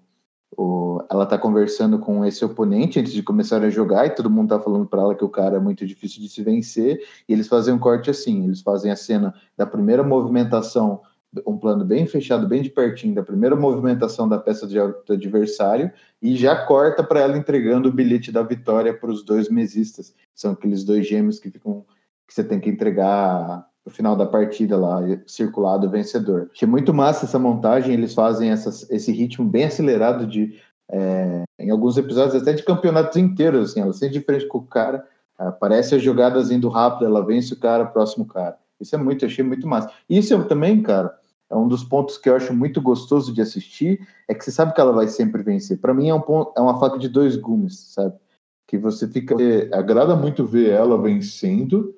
o, 0.57 1.05
ela 1.11 1.25
está 1.25 1.39
conversando 1.39 1.99
com 1.99 2.25
esse 2.25 2.45
oponente 2.45 2.99
antes 2.99 3.13
de 3.13 3.23
começar 3.23 3.63
a 3.63 3.71
jogar 3.71 4.07
e 4.07 4.15
todo 4.15 4.31
mundo 4.31 4.55
está 4.55 4.61
falando 4.63 4.87
para 4.87 5.03
ela 5.03 5.15
que 5.15 5.25
o 5.25 5.29
cara 5.29 5.57
é 5.57 5.61
muito 5.61 5.87
difícil 5.87 6.21
de 6.21 6.29
se 6.29 6.43
vencer 6.43 7.01
e 7.29 7.33
eles 7.33 7.49
fazem 7.49 7.75
um 7.75 7.79
corte 7.79 8.11
assim, 8.11 8.45
eles 8.45 8.61
fazem 8.61 8.91
a 8.91 8.97
cena 8.97 9.35
da 9.57 9.67
primeira 9.67 10.03
movimentação 10.03 11.01
um 11.47 11.57
plano 11.57 11.85
bem 11.85 12.07
fechado, 12.07 12.47
bem 12.47 12.63
de 12.63 12.71
pertinho 12.71 13.15
da 13.15 13.23
primeira 13.23 13.57
movimentação 13.57 14.29
da 14.29 14.39
peça 14.39 14.67
de, 14.67 14.77
do 14.79 15.13
adversário 15.13 15.91
e 16.21 16.37
já 16.37 16.65
corta 16.67 17.03
para 17.03 17.21
ela 17.21 17.37
entregando 17.37 17.89
o 17.89 17.93
bilhete 17.93 18.33
da 18.33 18.43
vitória 18.43 18.93
para 18.93 19.11
os 19.11 19.25
dois 19.25 19.49
mesistas. 19.49 20.15
São 20.35 20.53
aqueles 20.53 20.85
dois 20.85 21.07
gêmeos 21.07 21.39
que 21.39 21.51
ficam 21.51 21.85
que 22.27 22.35
você 22.35 22.45
tem 22.45 22.61
que 22.61 22.69
entregar 22.69 23.67
no 23.85 23.91
final 23.91 24.15
da 24.15 24.27
partida 24.27 24.77
lá, 24.77 25.01
circulado 25.27 25.89
vencedor. 25.89 26.51
Achei 26.53 26.69
muito 26.69 26.93
massa 26.93 27.25
essa 27.25 27.39
montagem, 27.39 27.95
eles 27.95 28.13
fazem 28.13 28.51
essas, 28.51 28.89
esse 28.91 29.11
ritmo 29.11 29.49
bem 29.49 29.65
acelerado 29.65 30.27
de 30.27 30.61
é, 30.91 31.45
em 31.59 31.71
alguns 31.71 31.97
episódios 31.97 32.41
até 32.41 32.53
de 32.53 32.63
campeonatos 32.63 33.17
inteiros, 33.17 33.71
assim, 33.71 33.81
ela 33.81 33.93
sempre 33.93 34.19
de 34.19 34.25
frente 34.25 34.47
com 34.47 34.59
o 34.59 34.67
cara, 34.67 35.07
aparece 35.39 35.95
as 35.95 36.03
jogadas 36.03 36.51
indo 36.51 36.69
rápido, 36.69 37.07
ela 37.07 37.25
vence 37.25 37.53
o 37.55 37.59
cara, 37.59 37.87
próximo 37.87 38.27
cara. 38.27 38.57
Isso 38.81 38.95
é 38.95 38.99
muito, 38.99 39.25
achei 39.25 39.45
muito 39.45 39.67
massa. 39.67 39.91
Isso 40.09 40.33
eu 40.33 40.47
também, 40.47 40.83
cara, 40.83 41.15
é 41.51 41.57
um 41.57 41.67
dos 41.67 41.83
pontos 41.83 42.19
que 42.19 42.29
eu 42.29 42.37
acho 42.37 42.53
muito 42.53 42.81
gostoso 42.81 43.33
de 43.33 43.41
assistir, 43.41 44.07
é 44.29 44.35
que 44.35 44.45
você 44.45 44.51
sabe 44.51 44.75
que 44.75 44.81
ela 44.81 44.93
vai 44.93 45.09
sempre 45.09 45.43
vencer. 45.43 45.79
Para 45.79 45.95
mim 45.95 46.09
é 46.09 46.15
um 46.15 46.21
ponto, 46.21 46.53
é 46.57 46.61
uma 46.61 46.79
faca 46.79 46.99
de 46.99 47.09
dois 47.09 47.37
gumes, 47.37 47.79
sabe? 47.95 48.15
Que 48.67 48.77
você 48.77 49.09
fica 49.09 49.35
agrada 49.73 50.15
muito 50.15 50.45
ver 50.45 50.71
ela 50.71 51.01
vencendo 51.01 51.95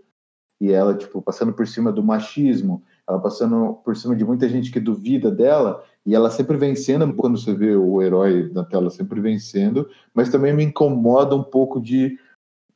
e 0.60 0.70
ela 0.70 0.94
tipo 0.94 1.20
passando 1.20 1.52
por 1.52 1.66
cima 1.66 1.90
do 1.90 2.02
machismo, 2.02 2.84
ela 3.08 3.18
passando 3.18 3.74
por 3.84 3.96
cima 3.96 4.14
de 4.14 4.24
muita 4.24 4.48
gente 4.48 4.70
que 4.70 4.78
duvida 4.78 5.30
dela 5.30 5.82
e 6.06 6.14
ela 6.14 6.30
sempre 6.30 6.56
vencendo 6.56 7.12
quando 7.14 7.38
você 7.38 7.52
vê 7.52 7.74
o 7.74 8.00
herói 8.00 8.50
na 8.52 8.64
tela 8.64 8.88
sempre 8.88 9.20
vencendo, 9.20 9.88
mas 10.14 10.30
também 10.30 10.54
me 10.54 10.62
incomoda 10.62 11.34
um 11.34 11.42
pouco 11.42 11.80
de 11.80 12.18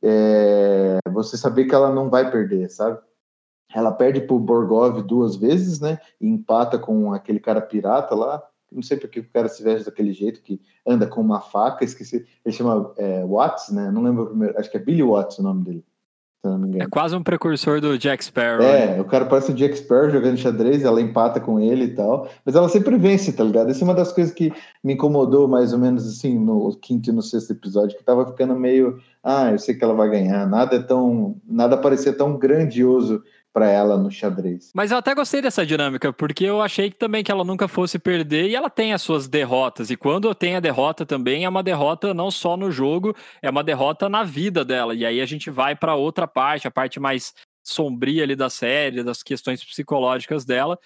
é, 0.01 0.99
você 1.09 1.37
saber 1.37 1.65
que 1.65 1.73
ela 1.73 1.93
não 1.93 2.09
vai 2.09 2.29
perder, 2.29 2.69
sabe? 2.69 2.99
Ela 3.75 3.91
perde 3.91 4.21
pro 4.21 4.39
Borgov 4.39 5.01
duas 5.01 5.35
vezes, 5.35 5.81
né? 5.81 5.99
E 6.21 6.27
empata 6.29 6.79
com 6.79 7.11
aquele 7.11 7.41
cara 7.41 7.59
pirata 7.59 8.15
lá. 8.15 8.41
Não 8.71 8.81
sei 8.81 8.95
porque 8.95 9.19
o 9.19 9.29
cara 9.29 9.49
se 9.49 9.61
veste 9.61 9.85
daquele 9.85 10.13
jeito, 10.13 10.41
que 10.41 10.61
anda 10.87 11.05
com 11.05 11.19
uma 11.19 11.41
faca, 11.41 11.83
esqueci. 11.83 12.25
Ele 12.45 12.55
chama 12.55 12.93
é, 12.97 13.25
Watts, 13.25 13.71
né? 13.71 13.91
Não 13.91 14.01
lembro 14.01 14.23
o 14.23 14.27
primeiro. 14.27 14.57
Acho 14.57 14.71
que 14.71 14.77
é 14.77 14.79
Billy 14.79 15.03
Watts 15.03 15.39
o 15.39 15.43
nome 15.43 15.65
dele. 15.65 15.83
É 16.77 16.85
quase 16.85 17.15
um 17.15 17.23
precursor 17.23 17.81
do 17.81 17.97
Jack 17.97 18.23
Sparrow. 18.23 18.63
É, 18.63 18.95
né? 18.95 19.01
o 19.01 19.05
cara 19.05 19.25
parece 19.25 19.51
o 19.51 19.55
Jack 19.55 19.75
Sparrow 19.77 20.11
jogando 20.11 20.37
xadrez, 20.37 20.83
ela 20.83 21.01
empata 21.01 21.39
com 21.39 21.59
ele 21.59 21.85
e 21.85 21.95
tal. 21.95 22.29
Mas 22.45 22.55
ela 22.55 22.69
sempre 22.69 22.97
vence, 22.97 23.33
tá 23.33 23.43
ligado? 23.43 23.71
Essa 23.71 23.83
é 23.83 23.85
uma 23.85 23.95
das 23.95 24.11
coisas 24.11 24.31
que 24.31 24.53
me 24.83 24.93
incomodou 24.93 25.47
mais 25.47 25.73
ou 25.73 25.79
menos 25.79 26.07
assim 26.07 26.37
no 26.37 26.75
quinto 26.75 27.09
e 27.09 27.13
no 27.13 27.21
sexto 27.23 27.51
episódio, 27.51 27.97
que 27.97 28.03
tava 28.03 28.27
ficando 28.27 28.55
meio 28.55 29.01
ah, 29.27 29.51
eu 29.51 29.57
sei 29.57 29.73
que 29.73 29.83
ela 29.83 29.95
vai 29.95 30.07
ganhar. 30.07 30.47
Nada 30.47 30.75
é 30.75 30.79
tão, 30.79 31.35
nada 31.43 31.75
parecia 31.75 32.13
tão 32.13 32.37
grandioso 32.37 33.23
para 33.55 33.69
ela 33.71 33.97
no 33.97 34.11
xadrez. 34.11 34.69
Mas 34.75 34.91
eu 34.91 34.97
até 34.97 35.15
gostei 35.15 35.41
dessa 35.41 35.65
dinâmica, 35.65 36.11
porque 36.11 36.43
eu 36.43 36.61
achei 36.61 36.91
que 36.91 36.97
também 36.97 37.23
que 37.23 37.31
ela 37.31 37.45
nunca 37.45 37.69
fosse 37.69 37.97
perder 37.97 38.49
e 38.49 38.55
ela 38.55 38.69
tem 38.69 38.91
as 38.91 39.01
suas 39.01 39.29
derrotas. 39.29 39.89
E 39.89 39.95
quando 39.95 40.35
tem 40.35 40.57
a 40.57 40.59
derrota 40.59 41.05
também, 41.05 41.45
é 41.45 41.49
uma 41.49 41.63
derrota 41.63 42.13
não 42.13 42.29
só 42.29 42.57
no 42.57 42.69
jogo, 42.69 43.15
é 43.41 43.49
uma 43.49 43.63
derrota 43.63 44.09
na 44.09 44.23
vida 44.25 44.65
dela. 44.65 44.93
E 44.93 45.05
aí 45.05 45.21
a 45.21 45.25
gente 45.25 45.49
vai 45.49 45.73
para 45.73 45.95
outra 45.95 46.27
parte, 46.27 46.67
a 46.67 46.71
parte 46.71 46.99
mais 46.99 47.33
sombria 47.63 48.23
ali 48.23 48.35
da 48.35 48.49
série, 48.49 49.01
das 49.01 49.23
questões 49.23 49.63
psicológicas 49.63 50.43
dela. 50.43 50.77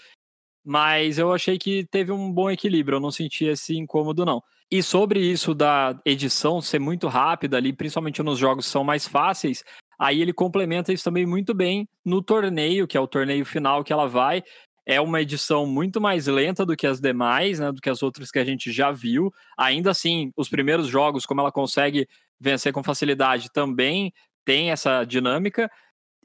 Mas 0.64 1.18
eu 1.18 1.34
achei 1.34 1.58
que 1.58 1.84
teve 1.86 2.12
um 2.12 2.32
bom 2.32 2.52
equilíbrio, 2.52 2.98
eu 2.98 3.02
não 3.02 3.10
senti 3.10 3.46
esse 3.46 3.76
incômodo, 3.76 4.24
não. 4.24 4.44
E 4.70 4.84
sobre 4.84 5.20
isso 5.20 5.56
da 5.56 6.00
edição 6.06 6.62
ser 6.62 6.78
muito 6.78 7.08
rápida 7.08 7.58
ali, 7.58 7.74
principalmente 7.74 8.22
nos 8.22 8.38
jogos 8.38 8.68
que 8.68 8.72
são 8.72 8.84
mais 8.84 9.08
fáceis, 9.08 9.64
Aí 10.00 10.22
ele 10.22 10.32
complementa 10.34 10.94
isso 10.94 11.04
também 11.04 11.26
muito 11.26 11.54
bem 11.54 11.88
no 12.06 12.22
torneio, 12.22 12.88
que 12.88 12.98
é 12.98 13.00
o 13.02 13.08
torneio 13.08 13.46
final 13.46 13.84
que 13.84 13.92
ela 13.92 14.08
vai. 14.08 14.42
É 14.86 15.00
uma 15.02 15.22
edição 15.22 15.68
muito 15.68 16.00
mais 16.00 16.26
lenta 16.28 16.66
do 16.66 16.76
que 16.76 16.88
as 16.88 17.00
demais, 17.00 17.60
né, 17.60 17.72
do 17.72 17.82
que 17.82 17.90
as 17.90 18.02
outras 18.02 18.32
que 18.32 18.40
a 18.40 18.46
gente 18.46 18.72
já 18.72 18.92
viu. 18.92 19.32
Ainda 19.58 19.92
assim, 19.92 20.32
os 20.38 20.50
primeiros 20.50 20.88
jogos, 20.88 21.26
como 21.26 21.42
ela 21.42 21.52
consegue 21.52 22.08
vencer 22.40 22.72
com 22.74 22.82
facilidade, 22.82 23.52
também 23.52 24.14
tem 24.46 24.72
essa 24.72 25.04
dinâmica. 25.04 25.70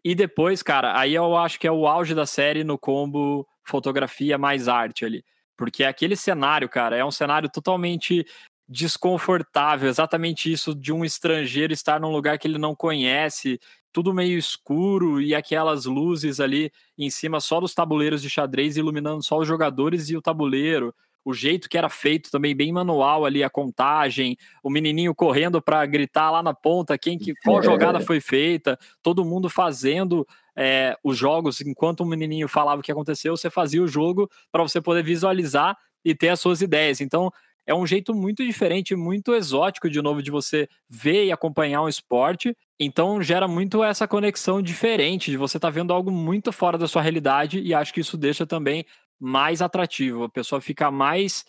E 0.05 0.15
depois, 0.15 0.63
cara, 0.63 0.99
aí 0.99 1.15
eu 1.15 1.37
acho 1.37 1.59
que 1.59 1.67
é 1.67 1.73
o 1.73 1.87
auge 1.87 2.15
da 2.15 2.27
série 2.27 2.63
no 2.63 2.79
combo 2.79 3.47
fotografia 3.67 4.39
mais 4.39 4.69
arte 4.69 5.05
ali. 5.05 5.25
Porque 5.57 5.85
aquele 5.85 6.17
cenário, 6.17 6.69
cara, 6.69 6.97
é 6.97 7.05
um 7.05 7.11
cenário 7.11 7.51
totalmente 7.51 8.25
desconfortável, 8.69 9.89
exatamente 9.89 10.51
isso 10.51 10.75
de 10.75 10.93
um 10.93 11.05
estrangeiro 11.05 11.73
estar 11.73 12.01
num 12.01 12.11
lugar 12.11 12.39
que 12.39 12.49
ele 12.49 12.59
não 12.59 12.75
conhece, 12.75 13.61
tudo 13.93 14.15
meio 14.15 14.39
escuro 14.39 15.21
e 15.21 15.35
aquelas 15.35 15.85
luzes 15.85 16.41
ali 16.41 16.73
em 16.99 17.11
cima 17.11 17.41
só 17.41 17.61
dos 17.61 17.75
tabuleiros 17.75 18.23
de 18.23 18.31
xadrez 18.31 18.77
iluminando 18.77 19.23
só 19.23 19.39
os 19.39 19.47
jogadores 19.47 20.09
e 20.09 20.17
o 20.17 20.23
tabuleiro. 20.23 20.95
O 21.25 21.33
jeito 21.33 21.69
que 21.71 21.79
era 21.79 21.89
feito 21.89 22.31
também 22.31 22.55
bem 22.55 22.71
manual 22.71 23.25
ali 23.25 23.43
a 23.43 23.49
contagem, 23.49 24.37
o 24.63 24.69
menininho 24.69 25.15
correndo 25.15 25.63
para 25.63 25.85
gritar 25.87 26.31
lá 26.31 26.43
na 26.43 26.53
ponta 26.53 26.99
quem 26.99 27.19
que 27.19 27.33
qual 27.45 27.63
jogada 27.63 28.01
foi 28.01 28.21
feita, 28.21 28.79
todo 29.03 29.25
mundo 29.25 29.49
fazendo 29.49 30.27
é, 30.57 30.97
os 31.03 31.17
jogos 31.17 31.61
enquanto 31.61 32.01
o 32.01 32.07
menininho 32.07 32.49
falava 32.49 32.81
o 32.81 32.85
que 32.85 32.93
aconteceu, 32.93 33.37
você 33.37 33.49
fazia 33.49 33.83
o 33.83 33.89
jogo 33.89 34.31
para 34.51 34.63
você 34.63 34.81
poder 34.81 35.03
visualizar 35.03 35.77
e 36.05 36.15
ter 36.15 36.29
as 36.29 36.41
suas 36.41 36.61
ideias. 36.61 37.01
Então 37.01 37.33
é 37.67 37.75
um 37.75 37.87
jeito 37.87 38.15
muito 38.15 38.45
diferente, 38.45 38.95
muito 38.95 39.35
exótico, 39.35 39.89
de 39.89 40.03
novo, 40.03 40.23
de 40.23 40.31
você 40.31 40.69
ver 40.89 41.27
e 41.27 41.33
acompanhar 41.33 41.83
um 41.83 41.89
esporte. 41.89 42.57
Então 42.79 43.23
gera 43.23 43.49
muito 43.49 43.83
essa 43.83 44.07
conexão 44.07 44.61
diferente, 44.61 45.31
de 45.31 45.37
você 45.37 45.57
estar 45.57 45.69
tá 45.69 45.73
vendo 45.73 45.93
algo 45.93 46.11
muito 46.11 46.53
fora 46.53 46.77
da 46.77 46.89
sua 46.89 47.03
realidade, 47.03 47.61
e 47.61 47.73
acho 47.73 47.93
que 47.93 48.01
isso 48.01 48.17
deixa 48.17 48.47
também 48.47 48.85
mais 49.19 49.63
atrativo. 49.63 50.25
A 50.25 50.29
pessoa 50.29 50.61
fica 50.61 50.91
mais 50.91 51.45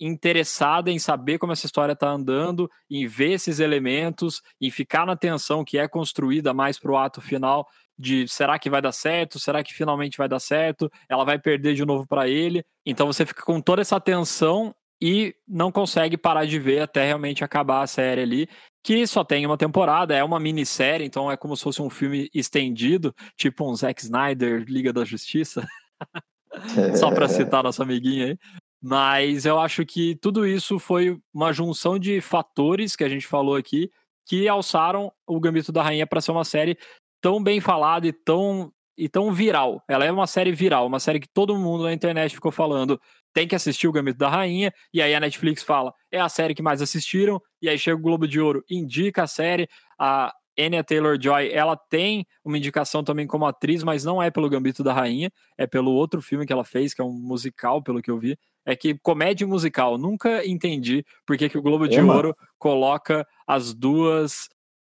interessada 0.00 0.90
em 0.90 0.98
saber 0.98 1.38
como 1.38 1.52
essa 1.52 1.66
história 1.66 1.92
está 1.92 2.08
andando, 2.08 2.70
em 2.88 3.06
ver 3.06 3.32
esses 3.32 3.58
elementos, 3.58 4.42
em 4.60 4.70
ficar 4.70 5.04
na 5.04 5.16
tensão 5.16 5.64
que 5.64 5.76
é 5.76 5.88
construída 5.88 6.54
mais 6.54 6.78
para 6.78 6.92
o 6.92 6.96
ato 6.96 7.20
final 7.20 7.66
de 7.98 8.28
será 8.28 8.58
que 8.58 8.70
vai 8.70 8.80
dar 8.80 8.92
certo? 8.92 9.40
Será 9.40 9.62
que 9.64 9.74
finalmente 9.74 10.16
vai 10.16 10.28
dar 10.28 10.38
certo? 10.38 10.90
Ela 11.08 11.24
vai 11.24 11.38
perder 11.38 11.74
de 11.74 11.84
novo 11.84 12.06
para 12.06 12.28
ele. 12.28 12.64
Então 12.86 13.08
você 13.08 13.26
fica 13.26 13.42
com 13.42 13.60
toda 13.60 13.82
essa 13.82 14.00
tensão 14.00 14.72
e 15.00 15.34
não 15.46 15.70
consegue 15.70 16.16
parar 16.16 16.44
de 16.44 16.58
ver 16.58 16.80
até 16.80 17.06
realmente 17.06 17.44
acabar 17.44 17.82
a 17.82 17.86
série 17.86 18.20
ali, 18.20 18.48
que 18.82 19.06
só 19.06 19.22
tem 19.22 19.46
uma 19.46 19.56
temporada, 19.56 20.14
é 20.14 20.24
uma 20.24 20.40
minissérie, 20.40 21.06
então 21.06 21.30
é 21.30 21.36
como 21.36 21.56
se 21.56 21.62
fosse 21.62 21.82
um 21.82 21.90
filme 21.90 22.28
estendido, 22.34 23.14
tipo 23.36 23.70
um 23.70 23.74
Zack 23.74 24.02
Snyder, 24.02 24.64
Liga 24.66 24.92
da 24.92 25.04
Justiça. 25.04 25.66
só 26.98 27.10
para 27.10 27.28
citar 27.28 27.62
nosso 27.62 27.82
amiguinho 27.82 28.26
aí. 28.26 28.38
Mas 28.80 29.44
eu 29.44 29.58
acho 29.58 29.84
que 29.84 30.14
tudo 30.16 30.46
isso 30.46 30.78
foi 30.78 31.18
uma 31.34 31.52
junção 31.52 31.98
de 31.98 32.20
fatores 32.20 32.94
que 32.94 33.04
a 33.04 33.08
gente 33.08 33.26
falou 33.26 33.56
aqui 33.56 33.90
que 34.26 34.46
alçaram 34.46 35.10
o 35.26 35.40
Gambito 35.40 35.72
da 35.72 35.82
Rainha 35.82 36.06
para 36.06 36.20
ser 36.20 36.30
uma 36.30 36.44
série 36.44 36.78
tão 37.20 37.42
bem 37.42 37.60
falada 37.60 38.06
e 38.06 38.12
tão 38.12 38.72
e 38.96 39.08
tão 39.08 39.32
viral. 39.32 39.82
Ela 39.88 40.04
é 40.04 40.12
uma 40.12 40.26
série 40.26 40.52
viral, 40.52 40.86
uma 40.86 40.98
série 40.98 41.20
que 41.20 41.28
todo 41.28 41.56
mundo 41.56 41.84
na 41.84 41.92
internet 41.92 42.34
ficou 42.34 42.50
falando 42.50 43.00
tem 43.32 43.46
que 43.46 43.54
assistir 43.54 43.86
o 43.86 43.92
Gambito 43.92 44.18
da 44.18 44.28
Rainha, 44.28 44.72
e 44.92 45.00
aí 45.00 45.14
a 45.14 45.20
Netflix 45.20 45.62
fala, 45.62 45.92
é 46.10 46.20
a 46.20 46.28
série 46.28 46.54
que 46.54 46.62
mais 46.62 46.82
assistiram, 46.82 47.40
e 47.60 47.68
aí 47.68 47.78
chega 47.78 47.96
o 47.96 48.02
Globo 48.02 48.26
de 48.26 48.40
Ouro, 48.40 48.64
indica 48.68 49.22
a 49.22 49.26
série, 49.26 49.68
a 49.98 50.32
Anya 50.58 50.82
Taylor-Joy, 50.82 51.52
ela 51.52 51.76
tem 51.76 52.26
uma 52.44 52.58
indicação 52.58 53.04
também 53.04 53.26
como 53.26 53.46
atriz, 53.46 53.84
mas 53.84 54.04
não 54.04 54.20
é 54.20 54.30
pelo 54.30 54.50
Gambito 54.50 54.82
da 54.82 54.92
Rainha, 54.92 55.30
é 55.56 55.66
pelo 55.66 55.92
outro 55.92 56.20
filme 56.20 56.44
que 56.44 56.52
ela 56.52 56.64
fez, 56.64 56.92
que 56.92 57.00
é 57.00 57.04
um 57.04 57.12
musical, 57.12 57.80
pelo 57.80 58.02
que 58.02 58.10
eu 58.10 58.18
vi. 58.18 58.36
É 58.66 58.74
que 58.74 58.98
comédia 58.98 59.46
musical, 59.46 59.96
nunca 59.96 60.44
entendi 60.44 61.04
por 61.24 61.38
que, 61.38 61.48
que 61.48 61.56
o 61.56 61.62
Globo 61.62 61.88
de 61.88 62.00
Ouro 62.00 62.36
coloca 62.58 63.26
as 63.46 63.72
duas 63.72 64.48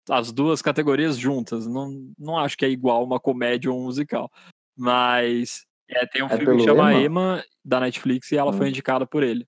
as 0.09 0.31
duas 0.31 0.63
categorias 0.63 1.19
juntas. 1.19 1.67
Não, 1.67 1.91
não 2.17 2.39
acho 2.39 2.57
que 2.57 2.65
é 2.65 2.69
igual 2.69 3.05
uma 3.05 3.19
comédia 3.19 3.71
ou 3.71 3.79
um 3.79 3.85
musical. 3.85 4.31
Mas 4.77 5.67
é, 5.91 6.07
tem 6.07 6.23
um 6.23 6.27
é 6.27 6.37
filme 6.37 6.57
que 6.57 6.65
chama 6.65 6.93
Emma? 6.93 7.03
Emma, 7.03 7.45
da 7.65 7.81
Netflix, 7.81 8.33
e 8.33 8.37
ela 8.37 8.51
hum. 8.51 8.55
foi 8.55 8.69
indicada 8.69 9.07
por 9.07 9.23
ele, 9.23 9.47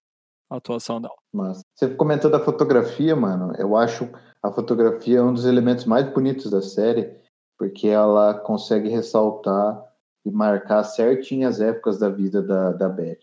a 0.50 0.57
atuação 0.57 1.00
dela. 1.00 1.14
Mas 1.33 1.62
você 1.75 1.88
comentou 1.88 2.30
da 2.30 2.40
fotografia, 2.40 3.14
mano. 3.16 3.52
Eu 3.59 3.76
acho 3.76 4.09
a 4.42 4.50
fotografia 4.50 5.23
um 5.23 5.33
dos 5.33 5.45
elementos 5.45 5.85
mais 5.85 6.09
bonitos 6.12 6.50
da 6.50 6.62
série, 6.62 7.12
porque 7.59 7.88
ela 7.88 8.35
consegue 8.35 8.88
ressaltar 8.88 9.85
e 10.25 10.30
marcar 10.30 10.85
certinho 10.85 11.49
as 11.49 11.61
épocas 11.61 11.99
da 11.99 12.09
vida 12.09 12.42
da, 12.42 12.73
da 12.73 12.88
Beth. 12.88 13.18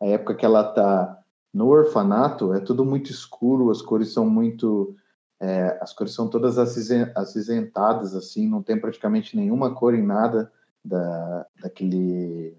A 0.00 0.06
época 0.06 0.34
que 0.34 0.44
ela 0.44 0.64
tá 0.64 1.18
no 1.52 1.68
orfanato 1.68 2.52
é 2.52 2.60
tudo 2.60 2.84
muito 2.84 3.10
escuro, 3.10 3.70
as 3.70 3.80
cores 3.80 4.12
são 4.12 4.28
muito. 4.28 4.94
É, 5.40 5.78
as 5.80 5.92
cores 5.92 6.12
são 6.12 6.28
todas 6.28 6.58
acinzentadas, 6.58 8.14
assim, 8.16 8.48
não 8.48 8.60
tem 8.60 8.78
praticamente 8.78 9.36
nenhuma 9.36 9.72
cor 9.72 9.94
em 9.94 10.02
nada 10.02 10.52
da, 10.88 11.46
daquele, 11.60 12.56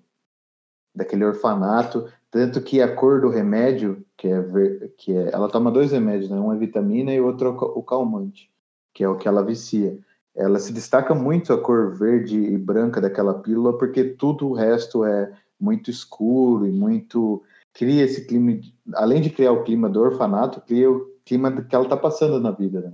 daquele 0.93 1.25
orfanato, 1.25 2.07
tanto 2.31 2.61
que 2.61 2.81
a 2.81 2.95
cor 2.95 3.21
do 3.21 3.29
remédio, 3.29 4.05
que 4.15 4.27
é, 4.27 4.39
ver, 4.39 4.93
que 4.97 5.15
é 5.15 5.31
ela 5.33 5.49
toma 5.49 5.71
dois 5.71 5.91
remédios, 5.91 6.29
né? 6.29 6.39
um 6.39 6.53
é 6.53 6.57
vitamina 6.57 7.13
e 7.13 7.19
outro 7.19 7.49
é 7.49 7.51
o 7.51 7.83
calmante, 7.83 8.51
que 8.93 9.03
é 9.03 9.09
o 9.09 9.17
que 9.17 9.27
ela 9.27 9.43
vicia. 9.43 9.97
Ela 10.35 10.59
se 10.59 10.71
destaca 10.71 11.15
muito 11.15 11.51
a 11.51 11.59
cor 11.59 11.95
verde 11.95 12.37
e 12.37 12.57
branca 12.57 13.01
daquela 13.01 13.33
pílula, 13.33 13.77
porque 13.77 14.03
tudo 14.03 14.49
o 14.49 14.53
resto 14.53 15.03
é 15.03 15.31
muito 15.59 15.89
escuro 15.89 16.65
e 16.65 16.71
muito 16.71 17.43
cria 17.73 18.03
esse 18.03 18.25
clima, 18.25 18.59
além 18.93 19.21
de 19.21 19.29
criar 19.29 19.51
o 19.51 19.63
clima 19.63 19.89
do 19.89 20.01
orfanato, 20.01 20.61
cria 20.61 20.89
o 20.89 21.07
clima 21.25 21.51
que 21.61 21.75
ela 21.75 21.85
está 21.85 21.97
passando 21.97 22.39
na 22.39 22.51
vida. 22.51 22.81
Né? 22.81 22.93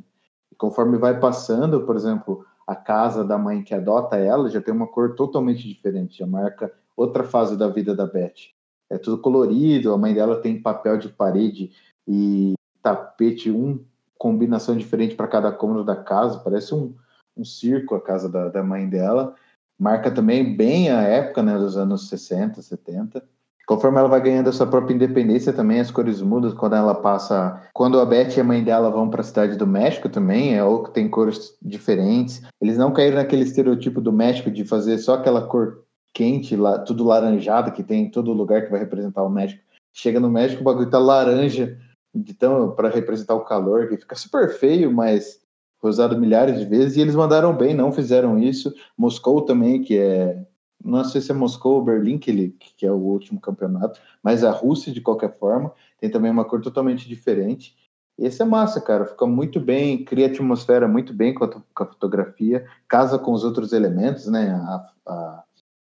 E 0.51 0.55
conforme 0.55 0.97
vai 0.97 1.19
passando, 1.19 1.85
por 1.85 1.95
exemplo, 1.95 2.45
a 2.67 2.75
casa 2.75 3.23
da 3.23 3.37
mãe 3.37 3.63
que 3.63 3.73
adota 3.73 4.17
ela 4.17 4.49
já 4.49 4.61
tem 4.61 4.73
uma 4.73 4.87
cor 4.87 5.15
totalmente 5.15 5.67
diferente, 5.67 6.19
já 6.19 6.25
marca 6.25 6.71
outra 6.95 7.23
fase 7.23 7.57
da 7.57 7.67
vida 7.67 7.95
da 7.95 8.05
Beth. 8.05 8.53
É 8.89 8.97
tudo 8.97 9.19
colorido, 9.19 9.93
a 9.93 9.97
mãe 9.97 10.13
dela 10.13 10.41
tem 10.41 10.61
papel 10.61 10.97
de 10.97 11.09
parede 11.09 11.71
e 12.07 12.53
tapete, 12.81 13.51
um 13.51 13.83
combinação 14.17 14.75
diferente 14.77 15.15
para 15.15 15.27
cada 15.27 15.51
cômodo 15.51 15.83
da 15.83 15.95
casa, 15.95 16.39
parece 16.39 16.73
um, 16.73 16.95
um 17.35 17.43
circo 17.43 17.95
a 17.95 18.01
casa 18.01 18.29
da, 18.29 18.49
da 18.49 18.63
mãe 18.63 18.87
dela. 18.87 19.35
Marca 19.77 20.09
também 20.09 20.55
bem 20.55 20.89
a 20.89 21.01
época 21.01 21.43
né, 21.43 21.57
dos 21.57 21.77
anos 21.77 22.07
60, 22.07 22.61
70. 22.61 23.23
Conforme 23.65 23.97
ela 23.97 24.07
vai 24.07 24.21
ganhando 24.21 24.49
a 24.49 24.53
sua 24.53 24.67
própria 24.67 24.93
independência 24.93 25.51
também, 25.51 25.79
as 25.79 25.89
cores 25.89 26.21
mudam 26.21 26.51
quando 26.55 26.75
ela 26.75 26.93
passa. 26.93 27.61
Quando 27.73 27.99
a 27.99 28.05
Beth 28.05 28.37
e 28.37 28.39
a 28.39 28.43
mãe 28.43 28.63
dela 28.63 28.91
vão 28.91 29.09
para 29.09 29.21
a 29.21 29.23
cidade 29.23 29.57
do 29.57 29.65
México 29.65 30.07
também, 30.07 30.55
é 30.55 30.63
ou 30.63 30.83
que 30.83 30.91
tem 30.91 31.09
cores 31.09 31.57
diferentes. 31.61 32.43
Eles 32.61 32.77
não 32.77 32.93
caíram 32.93 33.17
naquele 33.17 33.43
estereotipo 33.43 33.99
do 33.99 34.13
México 34.13 34.51
de 34.51 34.63
fazer 34.63 34.97
só 34.99 35.15
aquela 35.15 35.47
cor 35.47 35.83
quente, 36.13 36.55
lá, 36.55 36.79
tudo 36.79 37.03
laranjado 37.03 37.71
que 37.71 37.83
tem 37.83 38.03
em 38.03 38.09
todo 38.09 38.31
lugar 38.31 38.63
que 38.63 38.71
vai 38.71 38.79
representar 38.79 39.23
o 39.23 39.29
México. 39.29 39.61
Chega 39.93 40.19
no 40.19 40.29
México, 40.29 40.61
o 40.61 40.63
bagulho 40.63 40.89
tá 40.89 40.99
laranja, 40.99 41.77
então 42.13 42.71
para 42.71 42.89
representar 42.89 43.35
o 43.35 43.43
calor, 43.43 43.89
que 43.89 43.97
fica 43.97 44.15
super 44.15 44.49
feio, 44.49 44.91
mas 44.91 45.41
foi 45.81 45.89
usado 45.89 46.17
milhares 46.17 46.59
de 46.59 46.65
vezes 46.65 46.95
e 46.95 47.01
eles 47.01 47.15
mandaram 47.15 47.53
bem, 47.55 47.73
não 47.73 47.91
fizeram 47.91 48.39
isso. 48.39 48.73
Moscou 48.97 49.41
também, 49.41 49.81
que 49.81 49.97
é 49.97 50.41
não 50.85 51.03
sei 51.03 51.19
se 51.19 51.31
é 51.31 51.33
Moscou 51.33 51.75
ou 51.75 51.83
Berlim, 51.83 52.17
que, 52.17 52.29
ele, 52.29 52.55
que 52.77 52.85
é 52.85 52.91
o 52.91 52.95
último 52.95 53.41
campeonato, 53.41 53.99
mas 54.21 54.43
a 54.43 54.51
Rússia, 54.51 54.93
de 54.93 55.01
qualquer 55.01 55.35
forma, 55.37 55.73
tem 55.99 56.09
também 56.09 56.29
uma 56.29 56.45
cor 56.45 56.61
totalmente 56.61 57.07
diferente. 57.07 57.75
E 58.17 58.25
esse 58.25 58.41
é 58.41 58.45
massa, 58.45 58.79
cara, 58.79 59.05
fica 59.05 59.25
muito 59.25 59.59
bem, 59.59 60.05
cria 60.05 60.27
atmosfera 60.27 60.87
muito 60.87 61.13
bem 61.13 61.33
com 61.33 61.43
a, 61.43 61.49
com 61.49 61.83
a 61.83 61.85
fotografia, 61.85 62.65
casa 62.87 63.17
com 63.17 63.33
os 63.33 63.43
outros 63.43 63.73
elementos, 63.73 64.27
né? 64.27 64.51
A, 64.51 64.89
a, 65.07 65.43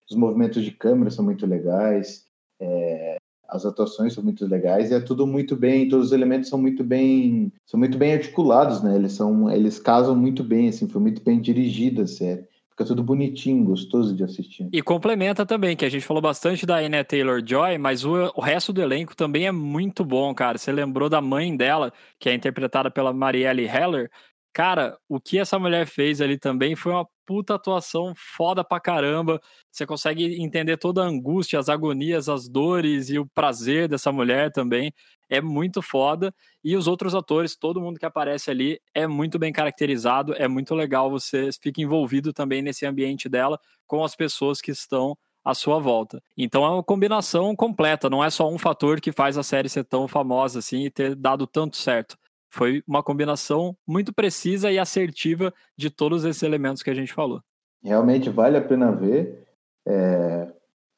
os 0.10 0.16
movimentos 0.16 0.64
de 0.64 0.72
câmera 0.72 1.10
são 1.10 1.24
muito 1.24 1.48
legais, 1.48 2.26
é, 2.60 3.18
as 3.48 3.66
atuações 3.66 4.14
são 4.14 4.24
muito 4.24 4.46
legais 4.46 4.92
e 4.92 4.94
é 4.94 5.00
tudo 5.00 5.26
muito 5.26 5.56
bem, 5.56 5.90
todos 5.90 6.08
os 6.08 6.12
elementos 6.12 6.50
são 6.50 6.60
muito 6.60 6.84
bem, 6.84 7.52
são 7.66 7.80
muito 7.80 7.98
bem 7.98 8.14
articulados, 8.14 8.84
né? 8.84 8.96
Eles 8.96 9.14
são, 9.14 9.50
eles 9.50 9.80
casam 9.80 10.16
muito 10.16 10.44
bem, 10.44 10.70
assim, 10.70 10.88
foi 10.88 11.02
muito 11.02 11.24
bem 11.24 11.40
dirigida 11.40 12.04
a 12.04 12.08
série. 12.08 12.46
Fica 12.82 12.86
tudo 12.86 13.04
bonitinho, 13.04 13.64
gostoso 13.64 14.16
de 14.16 14.24
assistir. 14.24 14.68
E 14.72 14.82
complementa 14.82 15.46
também, 15.46 15.76
que 15.76 15.86
a 15.86 15.90
gente 15.90 16.06
falou 16.06 16.22
bastante 16.22 16.66
da 16.66 16.78
Anna 16.78 17.04
Taylor-Joy, 17.04 17.78
mas 17.78 18.04
o, 18.04 18.32
o 18.36 18.42
resto 18.42 18.74
do 18.74 18.82
elenco 18.82 19.16
também 19.16 19.46
é 19.46 19.52
muito 19.52 20.04
bom, 20.04 20.34
cara. 20.34 20.58
Você 20.58 20.72
lembrou 20.72 21.08
da 21.08 21.22
mãe 21.22 21.56
dela, 21.56 21.94
que 22.20 22.30
é 22.30 22.34
interpretada 22.34 22.90
pela 22.90 23.14
Marielle 23.14 23.68
Heller? 23.68 24.10
Cara, 24.54 24.98
o 25.08 25.20
que 25.20 25.38
essa 25.38 25.60
mulher 25.60 25.86
fez 25.86 26.22
ali 26.22 26.38
também 26.38 26.76
foi 26.76 26.92
uma 26.92 27.08
puta 27.26 27.56
atuação 27.56 28.14
foda 28.16 28.64
pra 28.64 28.80
caramba. 28.80 29.40
Você 29.72 29.86
consegue 29.86 30.42
entender 30.42 30.78
toda 30.78 31.04
a 31.04 31.08
angústia, 31.08 31.60
as 31.60 31.70
agonias, 31.70 32.28
as 32.28 32.50
dores 32.50 33.10
e 33.10 33.20
o 33.20 33.28
prazer 33.28 33.88
dessa 33.88 34.12
mulher 34.12 34.52
também. 34.52 34.92
É 35.32 35.40
muito 35.40 35.82
foda. 35.82 36.34
E 36.62 36.76
os 36.76 36.88
outros 36.88 37.16
atores, 37.16 37.56
todo 37.56 37.80
mundo 37.80 37.98
que 37.98 38.06
aparece 38.06 38.52
ali 38.52 38.80
é 38.94 39.08
muito 39.08 39.40
bem 39.40 39.54
caracterizado. 39.54 40.34
É 40.34 40.48
muito 40.48 40.76
legal. 40.76 41.10
Você 41.10 41.50
fica 41.62 41.82
envolvido 41.82 42.34
também 42.34 42.62
nesse 42.62 42.86
ambiente 42.86 43.30
dela 43.30 43.58
com 43.88 44.04
as 44.04 44.16
pessoas 44.16 44.60
que 44.60 44.72
estão 44.72 45.18
à 45.44 45.54
sua 45.54 45.80
volta. 45.80 46.22
Então 46.38 46.66
é 46.66 46.70
uma 46.70 46.84
combinação 46.84 47.56
completa, 47.56 48.10
não 48.10 48.24
é 48.24 48.30
só 48.30 48.48
um 48.48 48.58
fator 48.58 49.02
que 49.02 49.12
faz 49.12 49.38
a 49.38 49.44
série 49.44 49.70
ser 49.70 49.84
tão 49.84 50.08
famosa 50.08 50.60
assim 50.60 50.86
e 50.86 50.92
ter 50.92 51.16
dado 51.16 51.48
tanto 51.48 51.78
certo. 51.78 52.18
Foi 52.50 52.84
uma 52.86 53.02
combinação 53.02 53.76
muito 53.88 54.14
precisa 54.14 54.72
e 54.72 54.78
assertiva 54.78 55.54
de 55.76 55.90
todos 55.90 56.26
esses 56.26 56.44
elementos 56.44 56.84
que 56.84 56.90
a 56.90 56.94
gente 56.94 57.14
falou. 57.14 57.42
Realmente 57.84 58.30
vale 58.30 58.58
a 58.58 58.62
pena 58.62 58.92
ver. 58.92 59.48
É... 59.88 60.48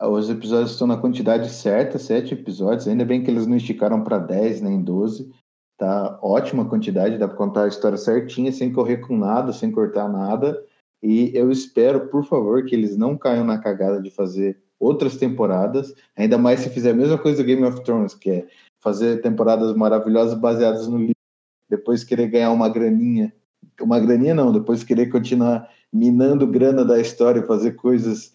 Os 0.02 0.30
episódios 0.30 0.72
estão 0.72 0.88
na 0.88 0.98
quantidade 0.98 1.50
certa, 1.50 1.98
sete 1.98 2.34
episódios. 2.34 2.88
Ainda 2.88 3.06
bem 3.06 3.24
que 3.24 3.32
eles 3.32 3.48
não 3.48 3.56
esticaram 3.56 4.04
para 4.04 4.18
dez 4.18 4.62
nem 4.62 4.82
doze. 4.82 5.32
Tá 5.78 6.20
ótima 6.22 6.66
quantidade, 6.66 7.18
dá 7.18 7.28
para 7.28 7.38
contar 7.38 7.64
a 7.64 7.68
história 7.68 7.98
certinha, 7.98 8.52
sem 8.52 8.72
correr 8.72 8.98
com 8.98 9.18
nada, 9.18 9.52
sem 9.54 9.72
cortar 9.72 10.08
nada. 10.10 10.64
E 11.02 11.32
eu 11.34 11.52
espero, 11.52 12.08
por 12.08 12.26
favor, 12.26 12.64
que 12.66 12.76
eles 12.76 12.96
não 12.96 13.18
caiam 13.18 13.44
na 13.44 13.58
cagada 13.58 14.02
de 14.02 14.10
fazer 14.10 14.62
outras 14.80 15.18
temporadas, 15.18 15.94
ainda 16.16 16.38
mais 16.38 16.60
se 16.60 16.70
fizer 16.70 16.92
a 16.92 16.96
mesma 16.96 17.18
coisa 17.18 17.42
do 17.42 17.46
Game 17.46 17.64
of 17.64 17.82
Thrones, 17.84 18.14
que 18.14 18.30
é 18.30 18.48
fazer 18.82 19.22
temporadas 19.22 19.74
maravilhosas 19.76 20.38
baseadas 20.38 20.88
no 20.88 20.98
livro 20.98 21.14
depois 21.70 22.04
querer 22.04 22.28
ganhar 22.28 22.52
uma 22.52 22.70
graninha, 22.70 23.34
uma 23.82 24.00
graninha 24.00 24.36
não, 24.36 24.52
depois 24.52 24.84
querer 24.84 25.10
continuar 25.10 25.68
minando 25.92 26.46
grana 26.46 26.86
da 26.86 27.00
história, 27.00 27.42
fazer 27.44 27.72
coisas 27.72 28.34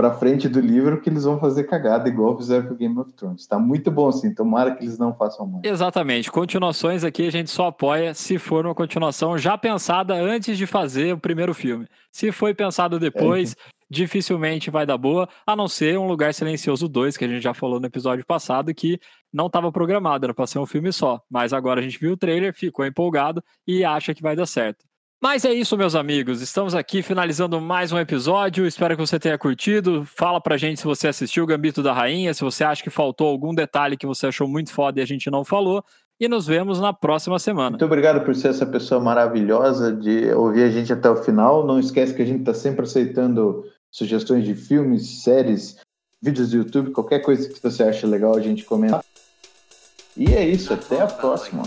para 0.00 0.14
frente 0.14 0.48
do 0.48 0.60
livro 0.60 0.98
que 0.98 1.10
eles 1.10 1.24
vão 1.24 1.38
fazer 1.38 1.64
cagada, 1.64 2.08
igual 2.08 2.34
fizeram 2.34 2.66
com 2.66 2.74
Game 2.74 2.98
of 2.98 3.12
Thrones. 3.12 3.46
Tá 3.46 3.58
muito 3.58 3.90
bom, 3.90 4.08
assim. 4.08 4.34
Tomara 4.34 4.74
que 4.74 4.82
eles 4.82 4.98
não 4.98 5.14
façam 5.14 5.46
mais. 5.46 5.62
Exatamente. 5.62 6.30
Continuações 6.30 7.04
aqui 7.04 7.26
a 7.26 7.30
gente 7.30 7.50
só 7.50 7.66
apoia 7.66 8.14
se 8.14 8.38
for 8.38 8.64
uma 8.64 8.74
continuação 8.74 9.36
já 9.36 9.58
pensada 9.58 10.14
antes 10.14 10.56
de 10.56 10.66
fazer 10.66 11.12
o 11.12 11.18
primeiro 11.18 11.52
filme. 11.52 11.86
Se 12.10 12.32
foi 12.32 12.54
pensado 12.54 12.98
depois, 12.98 13.52
é, 13.52 13.56
dificilmente 13.90 14.70
vai 14.70 14.86
dar 14.86 14.96
boa, 14.96 15.28
a 15.46 15.54
não 15.54 15.68
ser 15.68 15.98
um 15.98 16.06
Lugar 16.06 16.32
Silencioso 16.32 16.88
2, 16.88 17.18
que 17.18 17.26
a 17.26 17.28
gente 17.28 17.42
já 17.42 17.52
falou 17.52 17.78
no 17.78 17.84
episódio 17.84 18.24
passado, 18.24 18.72
que 18.72 18.98
não 19.30 19.48
estava 19.48 19.70
programado, 19.70 20.24
era 20.24 20.32
para 20.32 20.46
ser 20.46 20.60
um 20.60 20.66
filme 20.66 20.90
só. 20.94 21.20
Mas 21.28 21.52
agora 21.52 21.78
a 21.78 21.82
gente 21.82 22.00
viu 22.00 22.12
o 22.12 22.16
trailer, 22.16 22.54
ficou 22.54 22.86
empolgado 22.86 23.44
e 23.66 23.84
acha 23.84 24.14
que 24.14 24.22
vai 24.22 24.34
dar 24.34 24.46
certo. 24.46 24.89
Mas 25.22 25.44
é 25.44 25.52
isso, 25.52 25.76
meus 25.76 25.94
amigos. 25.94 26.40
Estamos 26.40 26.74
aqui 26.74 27.02
finalizando 27.02 27.60
mais 27.60 27.92
um 27.92 27.98
episódio. 27.98 28.66
Espero 28.66 28.96
que 28.96 29.06
você 29.06 29.18
tenha 29.18 29.36
curtido. 29.36 30.02
Fala 30.02 30.40
pra 30.40 30.56
gente 30.56 30.80
se 30.80 30.86
você 30.86 31.08
assistiu 31.08 31.44
o 31.44 31.46
Gambito 31.46 31.82
da 31.82 31.92
Rainha, 31.92 32.32
se 32.32 32.40
você 32.40 32.64
acha 32.64 32.82
que 32.82 32.88
faltou 32.88 33.28
algum 33.28 33.54
detalhe 33.54 33.98
que 33.98 34.06
você 34.06 34.28
achou 34.28 34.48
muito 34.48 34.72
foda 34.72 34.98
e 34.98 35.02
a 35.02 35.06
gente 35.06 35.30
não 35.30 35.44
falou. 35.44 35.84
E 36.18 36.26
nos 36.26 36.46
vemos 36.46 36.80
na 36.80 36.94
próxima 36.94 37.38
semana. 37.38 37.70
Muito 37.70 37.84
obrigado 37.84 38.24
por 38.24 38.34
ser 38.34 38.48
essa 38.48 38.64
pessoa 38.64 38.98
maravilhosa 38.98 39.92
de 39.92 40.32
ouvir 40.32 40.62
a 40.62 40.70
gente 40.70 40.90
até 40.90 41.10
o 41.10 41.16
final. 41.16 41.66
Não 41.66 41.78
esquece 41.78 42.14
que 42.14 42.22
a 42.22 42.26
gente 42.26 42.40
está 42.40 42.54
sempre 42.54 42.84
aceitando 42.84 43.62
sugestões 43.90 44.46
de 44.46 44.54
filmes, 44.54 45.22
séries, 45.22 45.76
vídeos 46.22 46.50
do 46.50 46.56
YouTube, 46.56 46.92
qualquer 46.92 47.18
coisa 47.18 47.46
que 47.46 47.62
você 47.62 47.82
acha 47.82 48.06
legal 48.06 48.34
a 48.34 48.40
gente 48.40 48.64
comenta. 48.64 49.04
E 50.16 50.32
é 50.32 50.48
isso, 50.48 50.72
até 50.72 51.02
a 51.02 51.06
próxima. 51.06 51.64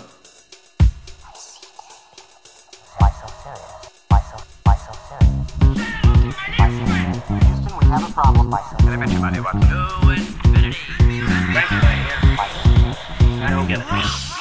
bet 8.54 9.20
money 9.20 9.40
what? 9.40 9.56
Infinity. 9.56 10.78
Right 11.54 11.68
here. 11.70 11.82
I 13.44 13.50
don't 13.50 13.68
get 13.68 13.80
it. 13.80 14.33